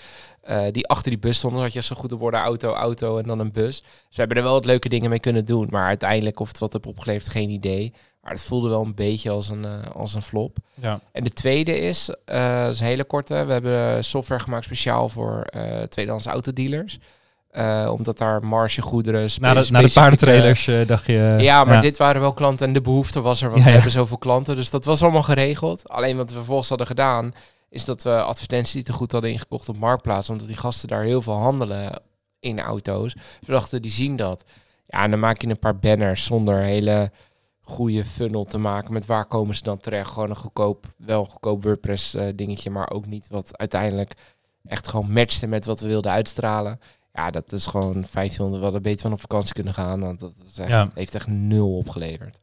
eh, 0.43 0.61
die 0.73 0.87
achter 0.89 1.11
die 1.11 1.21
bus 1.21 1.37
stonden. 1.37 1.63
Had 1.63 1.73
je 1.73 1.83
zo 1.83 1.97
goed 1.97 2.13
op 2.13 2.23
orde 2.23 2.37
auto, 2.37 2.73
auto 2.73 3.19
en 3.19 3.27
dan 3.27 3.39
een 3.39 3.53
bus. 3.53 3.81
Dus 3.81 3.89
we 4.11 4.17
hebben 4.17 4.37
er 4.37 4.43
wel 4.43 4.53
wat 4.53 4.65
leuke 4.67 4.89
dingen 4.89 5.11
mee 5.11 5.21
kunnen 5.21 5.45
doen. 5.45 5.67
Maar 5.71 5.87
uiteindelijk 5.87 6.41
of 6.41 6.49
het 6.49 6.59
wat 6.59 6.73
heb 6.73 6.87
opgeleverd, 6.87 7.31
geen 7.31 7.51
idee. 7.51 7.93
Maar 8.27 8.35
het 8.35 8.45
voelde 8.45 8.69
wel 8.69 8.83
een 8.83 8.95
beetje 8.95 9.31
als 9.31 9.49
een, 9.49 9.65
eh, 9.65 9.91
als 9.95 10.15
een 10.15 10.23
flop. 10.23 10.57
Ja. 10.75 11.01
En 11.13 11.25
de 11.25 11.33
tweede 11.33 11.79
is, 11.81 12.07
dat 12.25 12.73
is 12.75 12.81
een 12.81 12.87
hele 12.87 13.05
korte. 13.05 13.45
We 13.45 13.53
hebben 13.53 14.05
software 14.05 14.43
gemaakt 14.43 14.65
speciaal 14.65 15.09
voor 15.09 15.41
eh 15.43 15.83
tweedehands 15.83 16.27
autodealers. 16.27 16.99
Eh, 17.51 17.89
omdat 17.93 18.19
daar 18.19 18.45
margegoederen... 18.45 19.31
spe- 19.31 19.47
Na 19.47 19.55
de, 19.55 19.67
na 19.71 19.81
de 19.81 19.91
paardentrailers 19.93 20.71
dacht 20.87 21.07
je... 21.07 21.35
Ja, 21.39 21.65
maar 21.65 21.81
dit 21.81 21.97
waren 21.97 22.21
wel 22.21 22.33
klanten 22.33 22.67
en 22.67 22.73
de 22.73 22.81
behoefte 22.81 23.21
was 23.21 23.43
er, 23.43 23.49
want 23.49 23.61
Ja, 23.61 23.67
we 23.67 23.73
hebben 23.73 23.91
zoveel 23.91 24.19
klanten. 24.19 24.57
Dus 24.57 24.71
dat 24.71 24.85
was 24.85 25.03
allemaal 25.03 25.23
geregeld. 25.23 25.89
Alleen 25.89 26.17
wat 26.17 26.29
we 26.29 26.35
vervolgens 26.37 26.69
hadden 26.69 26.87
gedaan, 26.87 27.35
is 27.71 27.85
dat 27.85 28.03
we 28.03 28.23
advertentie 28.23 28.83
te 28.83 28.93
goed 28.93 29.13
hadden 29.13 29.31
ingekocht 29.31 29.69
op 29.69 29.77
Marktplaats. 29.79 30.31
Omdat 30.31 30.47
die 30.47 30.57
gasten 30.57 30.89
daar 30.89 31.03
heel 31.03 31.23
veel 31.23 31.37
handelen 31.39 32.03
in 32.41 32.61
auto's. 32.61 33.15
We 33.41 33.53
dachten, 33.53 33.83
die 33.83 33.91
zien 33.91 34.17
dat. 34.17 34.45
Ja, 34.87 35.03
en 35.03 35.11
dan 35.11 35.21
maak 35.21 35.41
je 35.43 35.49
een 35.49 35.59
paar 35.59 35.79
banners 35.79 36.25
zonder 36.25 36.59
hele 36.63 37.11
goede 37.69 38.05
funnel 38.05 38.45
te 38.45 38.59
maken. 38.59 38.93
Met 38.93 39.07
waar 39.07 39.25
komen 39.25 39.55
ze 39.55 39.63
dan 39.63 39.79
terecht? 39.79 40.11
Gewoon 40.11 40.31
een 40.31 40.37
goedkoop, 40.37 40.87
wel 40.97 41.21
een 41.21 41.31
goedkoop 41.31 41.63
WordPress 41.63 42.15
eh, 42.15 42.27
dingetje, 42.35 42.71
maar 42.71 42.91
ook 42.91 43.07
niet 43.07 43.27
wat 43.31 43.59
uiteindelijk 43.59 44.13
echt 44.67 44.89
gewoon 44.89 45.13
matchte 45.13 45.47
met 45.47 45.65
wat 45.65 45.81
we 45.81 45.87
wilden 45.89 46.11
uitstralen. 46.13 46.81
Ja, 47.15 47.31
dat 47.31 47.53
is 47.53 47.67
gewoon 47.67 47.93
1500. 47.93 48.57
We 48.59 48.63
hadden 48.65 48.83
beter 48.83 49.01
van 49.01 49.13
op 49.13 49.21
vakantie 49.21 49.55
kunnen 49.55 49.75
gaan, 49.75 50.01
want 50.01 50.19
dat 50.21 50.33
is 50.47 50.59
echt, 50.59 50.69
Ja. 50.71 50.91
heeft 50.95 51.15
echt 51.15 51.27
nul 51.27 51.77
opgeleverd. 51.77 52.37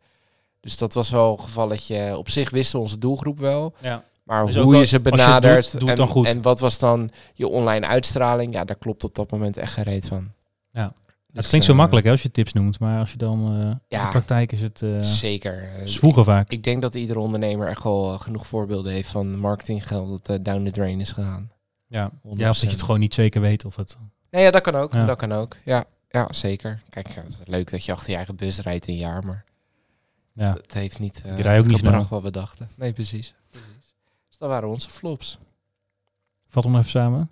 Dus 0.59 0.77
dat 0.77 0.93
was 0.93 1.09
wel 1.09 1.31
een 1.31 1.39
gevalletje. 1.43 2.17
Op 2.17 2.29
zich 2.29 2.49
wisten 2.49 2.79
onze 2.79 2.97
doelgroep 2.97 3.39
wel. 3.39 3.73
Ja. 3.79 4.03
Maar 4.23 4.45
Dus 4.45 4.55
hoe 4.55 4.71
wel- 4.71 4.79
je 4.79 4.85
ze 4.85 4.95
je 4.95 5.01
benadert 5.01 5.71
doet, 5.71 5.79
doe 5.79 5.89
het 5.89 5.99
en, 5.99 6.05
dan 6.05 6.13
goed. 6.13 6.25
en 6.25 6.41
wat 6.41 6.59
was 6.59 6.79
dan 6.79 7.09
je 7.33 7.47
online 7.47 7.85
uitstraling, 7.87 8.53
ja, 8.53 8.63
daar 8.63 8.75
klopt 8.75 9.03
op 9.03 9.15
dat 9.15 9.31
moment 9.31 9.57
echt 9.57 9.73
geen 9.73 9.83
reet 9.83 10.07
van. 10.07 10.31
Ja. 10.71 10.93
Dus, 11.33 11.41
het 11.41 11.47
klinkt 11.47 11.65
zo 11.65 11.71
eh, 11.71 11.77
makkelijk 11.77 12.05
hè, 12.05 12.11
als 12.11 12.21
je 12.21 12.31
tips 12.31 12.53
noemt, 12.53 12.79
maar 12.79 12.99
als 12.99 13.11
je 13.11 13.17
dan... 13.17 13.47
eh, 13.47 13.65
in 13.67 13.79
Ja. 13.87 14.03
de 14.05 14.11
praktijk 14.11 14.51
is 14.51 14.61
het 14.61 14.81
eh 14.81 14.99
Zeker. 14.99 15.73
Eh, 15.75 15.87
zwoegen 15.87 16.23
vaak. 16.23 16.49
Ik 16.51 16.63
denk 16.63 16.81
dat 16.81 16.95
iedere 16.95 17.19
ondernemer 17.19 17.67
echt 17.67 17.83
wel 17.83 18.19
genoeg 18.19 18.47
voorbeelden 18.47 18.91
heeft 18.91 19.09
van 19.09 19.37
marketinggeld 19.37 20.25
dat 20.25 20.45
down 20.45 20.63
the 20.63 20.71
drain 20.71 20.99
is 20.99 21.11
gegaan. 21.11 21.51
Ja. 21.87 22.11
100%. 22.11 22.19
ja, 22.21 22.49
of 22.49 22.59
dat 22.59 22.59
je 22.61 22.67
het 22.67 22.81
gewoon 22.81 22.99
niet 22.99 23.13
zeker 23.13 23.41
weet 23.41 23.65
of 23.65 23.75
het... 23.75 23.97
Nee, 24.29 24.43
ja, 24.43 24.51
dat 24.51 24.61
kan 24.61 24.75
ook. 24.75 24.93
Ja. 24.93 25.05
Dat 25.05 25.17
kan 25.17 25.31
ook. 25.31 25.57
Ja, 25.63 25.83
ja 26.09 26.33
zeker. 26.33 26.81
Kijk, 26.89 27.07
ja, 27.07 27.21
het 27.21 27.29
is 27.29 27.39
leuk 27.45 27.71
dat 27.71 27.85
je 27.85 27.91
achter 27.91 28.09
je 28.09 28.15
eigen 28.15 28.35
bus 28.35 28.59
rijdt 28.59 28.87
een 28.87 28.95
jaar, 28.95 29.25
maar 29.25 29.45
Ja. 30.33 30.53
het 30.53 30.73
heeft 30.73 30.99
niet 30.99 31.21
eh 31.25 31.33
Die 31.35 31.43
rijden 31.43 31.63
ook 31.63 31.69
niet 31.71 31.79
gebracht 31.79 32.09
wat 32.09 32.21
we 32.23 32.31
dachten. 32.31 32.69
Nee, 32.77 32.93
precies. 32.93 33.33
precies. 33.49 33.93
Dus 34.29 34.37
dat 34.37 34.49
waren 34.49 34.69
onze 34.69 34.89
flops. 34.89 35.39
Vat 36.47 36.63
hem 36.63 36.75
even 36.77 36.89
samen. 36.89 37.29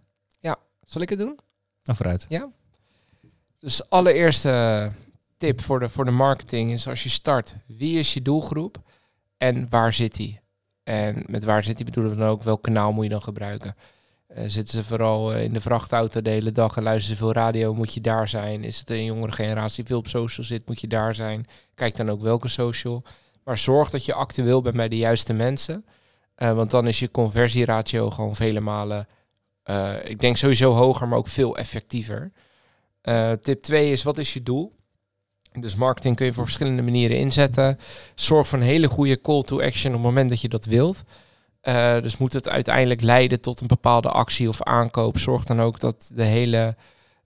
Zal 0.86 1.02
ik 1.02 1.10
het 1.10 1.20
doen? 1.20 1.40
Nou, 1.84 1.98
vooruit. 1.98 2.26
Dus 3.62 3.90
allereerste 3.90 4.92
tip 5.38 5.62
voor 5.62 5.80
de, 5.80 5.90
voor 5.90 6.06
de 6.06 6.12
marketing 6.12 6.72
is 6.72 6.88
als 6.88 7.04
je 7.04 7.10
start, 7.10 7.56
wie 7.68 8.00
is 8.00 8.14
je 8.14 8.22
doelgroep 8.22 8.78
en 9.38 9.70
waar 9.70 9.94
zit 9.94 10.16
die? 10.16 10.40
En 10.84 11.24
met 11.28 11.44
waar 11.44 11.64
zit 11.64 11.76
die 11.76 11.86
bedoelen 11.86 12.12
we 12.12 12.18
dan 12.18 12.28
ook, 12.28 12.44
welk 12.44 12.64
kanaal 12.64 12.92
moet 12.92 13.04
je 13.04 13.10
dan 13.10 13.24
gebruiken? 13.24 13.76
Eh, 14.28 14.44
zitten 14.48 14.74
ze 14.74 14.84
vooral 14.84 15.34
eh, 15.34 15.44
in 15.44 15.54
de 15.54 15.62
vrachtauto 15.62 16.22
de 16.22 16.30
hele 16.30 16.52
dag 16.52 16.78
en 16.78 16.84
luisteren 16.84 17.18
ze 17.18 17.24
veel 17.24 17.34
radio, 17.34 17.74
moet 17.74 17.94
je 17.94 18.02
daar 18.02 18.28
zijn? 18.28 18.64
Is 18.64 18.80
het 18.80 18.90
een 18.90 19.06
jongere 19.06 19.32
generatie 19.32 19.86
veel 19.86 19.98
op 19.98 20.08
social 20.08 20.46
zit, 20.46 20.68
moet 20.68 20.82
je 20.82 20.88
daar 20.88 21.16
zijn? 21.16 21.48
Kijk 21.76 21.96
dan 21.96 22.10
ook 22.10 22.22
welke 22.22 22.48
social. 22.48 23.04
Maar 23.44 23.58
zorg 23.58 23.90
dat 23.90 24.06
je 24.06 24.14
actueel 24.14 24.62
bent 24.62 24.76
bij 24.76 24.90
de 24.90 24.98
juiste 24.98 25.34
mensen. 25.34 25.86
Eh, 26.36 26.54
want 26.54 26.72
dan 26.72 26.88
is 26.88 27.00
je 27.00 27.12
conversieratio 27.12 28.10
gewoon 28.10 28.36
vele 28.36 28.60
malen, 28.60 29.08
ik 30.04 30.20
denk 30.20 30.38
sowieso 30.38 30.74
hoger, 30.74 31.08
maar 31.08 31.18
ook 31.18 31.28
veel 31.28 31.58
effectiever. 31.58 32.32
Eh, 33.02 33.32
tip 33.32 33.62
2 33.62 33.92
is, 33.92 34.04
wat 34.04 34.18
is 34.18 34.34
je 34.34 34.44
doel? 34.44 34.76
Dus 35.60 35.76
marketing 35.76 36.16
kun 36.16 36.26
je 36.26 36.34
voor 36.34 36.44
verschillende 36.44 36.82
manieren 36.82 37.18
inzetten. 37.18 37.80
Zorg 38.16 38.48
voor 38.48 38.60
een 38.60 38.66
hele 38.66 38.88
goede 38.88 39.22
call 39.22 39.42
to 39.42 39.62
action 39.62 39.94
op 39.94 39.98
het 39.98 40.08
moment 40.08 40.30
dat 40.30 40.42
je 40.42 40.50
dat 40.50 40.66
wilt. 40.66 41.04
Eh, 41.62 42.02
dus 42.02 42.18
moet 42.18 42.34
het 42.34 42.50
uiteindelijk 42.50 43.02
leiden 43.02 43.42
tot 43.42 43.62
een 43.62 43.68
bepaalde 43.68 44.10
actie 44.10 44.48
of 44.48 44.64
aankoop. 44.64 45.18
Zorg 45.18 45.44
dan 45.44 45.62
ook 45.62 45.80
dat 45.80 46.12
de 46.14 46.24
hele 46.24 46.76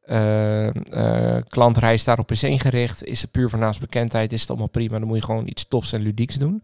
eh, 0.01 1.37
klantreis 1.47 2.03
daarop 2.03 2.31
is 2.31 2.43
ingericht. 2.43 3.03
Is 3.03 3.21
het 3.21 3.31
puur 3.31 3.49
voor 3.49 3.59
naamsbekendheid, 3.59 4.33
is 4.33 4.41
het 4.41 4.49
allemaal 4.49 4.67
prima. 4.67 4.99
Dan 4.99 5.07
moet 5.07 5.17
je 5.17 5.23
gewoon 5.23 5.47
iets 5.47 5.67
tofs 5.67 5.91
en 5.91 6.01
ludieks 6.01 6.35
doen. 6.35 6.63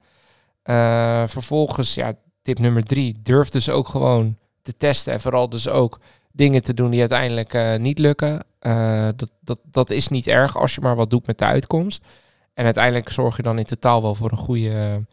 Vervolgens, 1.28 1.94
ja, 1.94 2.14
tip 2.42 2.60
nummer 2.60 2.84
drie. 2.84 3.20
Durf 3.22 3.50
dus 3.50 3.70
ook 3.70 3.88
gewoon 3.88 4.38
te 4.62 4.78
testen. 4.78 5.14
En 5.14 5.22
vooral 5.22 5.50
dus 5.50 5.68
ook 5.70 6.00
dingen 6.32 6.64
te 6.64 6.74
doen 6.74 6.90
die 6.90 7.00
uiteindelijk 7.00 7.54
eh, 7.54 7.76
niet 7.76 8.00
lukken. 8.00 8.44
Eh, 8.60 9.08
dat, 9.16 9.32
dat, 9.40 9.60
dat 9.64 9.90
is 9.90 10.08
niet 10.08 10.28
erg 10.28 10.58
als 10.58 10.76
je 10.76 10.82
maar 10.82 10.96
wat 10.96 11.10
doet 11.10 11.28
met 11.28 11.38
de 11.38 11.46
uitkomst. 11.46 12.06
En 12.54 12.66
uiteindelijk 12.66 13.10
zorg 13.10 13.38
je 13.38 13.44
dan 13.44 13.58
in 13.58 13.66
totaal 13.66 14.02
wel 14.02 14.16
voor 14.16 14.32
een 14.32 14.38
goede, 14.38 15.06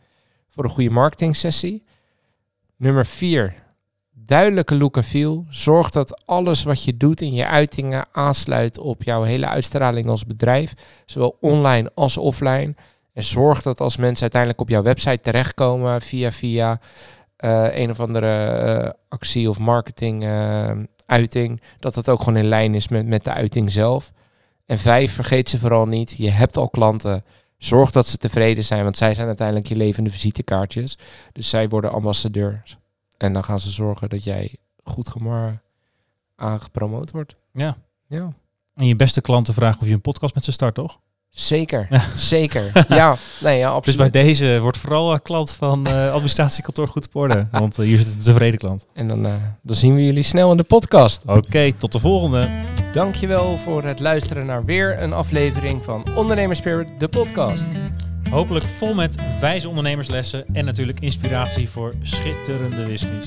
voor 0.49 0.65
een 0.65 0.71
goede 0.71 0.91
marketing 0.91 1.37
sessie. 1.37 1.85
Nummer 2.77 3.07
vier. 3.07 3.55
Duidelijke 4.11 4.75
look 4.75 4.97
en 4.97 5.05
feel. 5.05 5.47
Zorg 5.49 5.91
dat 5.91 6.27
alles 6.27 6.63
wat 6.63 6.85
je 6.85 6.97
doet 6.97 7.21
in 7.21 7.35
je 7.35 7.47
uitingen 7.47 8.07
aansluit 8.13 8.79
op 8.79 9.03
jouw 9.03 9.23
hele 9.23 9.47
uitstraling 9.47 10.09
als 10.09 10.27
bedrijf. 10.27 10.73
Zowel 11.07 11.37
online 11.41 11.91
als 11.95 12.17
offline. 12.17 12.75
En 13.13 13.23
zorg 13.23 13.63
dat 13.63 13.81
als 13.81 13.97
mensen 13.97 14.23
uiteindelijk 14.23 14.61
op 14.61 14.69
jouw 14.69 14.83
website 14.83 15.21
terechtkomen 15.21 16.03
via 16.03 16.31
via 16.31 16.81
eh, 17.37 17.77
een 17.79 17.91
of 17.91 18.01
andere 18.01 18.97
actie 19.09 19.49
of 19.49 19.59
marketing 19.59 20.25
uiting, 21.09 21.61
dat 21.79 21.95
het 21.95 22.09
ook 22.09 22.19
gewoon 22.19 22.37
in 22.37 22.49
lijn 22.49 22.75
is 22.75 22.89
met, 22.89 23.07
met 23.07 23.25
de 23.25 23.33
uiting 23.33 23.73
zelf. 23.73 24.13
En 24.67 24.79
vijf, 24.79 25.13
vergeet 25.13 25.49
ze 25.49 25.59
vooral 25.59 25.87
niet. 25.87 26.15
Je 26.17 26.31
hebt 26.31 26.57
al 26.57 26.69
klanten. 26.69 27.25
Zorg 27.59 27.91
dat 27.91 28.07
ze 28.07 28.17
tevreden 28.17 28.65
zijn, 28.65 28.83
want 28.83 28.97
zij 28.97 29.15
zijn 29.15 29.27
uiteindelijk 29.27 29.67
je 29.67 29.77
levende 29.77 30.11
visitekaartjes. 30.11 30.99
Dus 31.33 31.49
zij 31.49 31.69
worden 31.69 31.93
ambassadeurs. 31.93 32.79
En 33.17 33.33
dan 33.33 33.45
gaan 33.45 33.61
ze 33.61 33.71
zorgen 33.71 34.09
dat 34.09 34.25
jij 34.25 34.57
goed 34.83 35.09
gemar 35.09 35.63
aangepromoot 36.37 37.11
wordt. 37.11 37.37
Ja. 37.53 37.77
Ja. 38.07 38.33
En 38.75 38.87
je 38.87 38.97
beste 38.97 39.21
klanten 39.21 39.55
vragen 39.55 39.81
of 39.81 39.87
je 39.87 39.95
een 39.95 40.01
podcast 40.01 40.35
met 40.35 40.45
ze 40.45 40.53
start, 40.53 40.75
toch? 40.75 41.01
Zeker, 41.31 41.89
zeker. 42.17 42.73
Ja, 42.89 43.17
nee, 43.41 43.59
ja, 43.59 43.67
Dus 43.69 43.77
absoluut. 43.77 44.13
bij 44.13 44.23
deze 44.23 44.59
wordt 44.61 44.79
vooral 44.79 45.21
klant 45.21 45.53
van 45.53 45.87
eh 45.87 46.11
administratiekantoor 46.15 46.89
goed 46.89 47.07
op 47.07 47.17
orde. 47.17 47.47
Want 47.51 47.79
eh, 47.79 47.85
hier 47.85 47.99
zit 47.99 48.15
een 48.15 48.21
tevreden 48.21 48.59
klant. 48.59 48.87
En 48.95 49.09
dan, 49.09 49.27
eh, 49.27 49.33
dan 49.63 49.77
zien 49.77 49.95
we 49.95 50.05
jullie 50.05 50.23
snel 50.23 50.51
in 50.51 50.57
de 50.57 50.63
podcast. 50.63 51.23
Oké, 51.27 51.73
tot 51.73 51.93
de 51.93 51.99
volgende. 51.99 52.49
Dankjewel 52.93 53.59
voor 53.59 53.85
het 53.85 54.01
luisteren 54.01 54.47
naar 54.47 54.65
weer 54.65 55.03
een 55.03 55.13
aflevering 55.13 55.85
van 55.85 56.07
Ondernemerspirit, 56.15 56.89
de 56.99 57.09
podcast. 57.09 57.67
Hopelijk 58.31 58.67
vol 58.67 58.95
met 58.95 59.23
wijze 59.41 59.69
ondernemerslessen 59.69 60.45
en 60.53 60.65
natuurlijk 60.65 61.01
inspiratie 61.01 61.69
voor 61.69 61.95
schitterende 62.03 62.85
whiskies. 62.85 63.27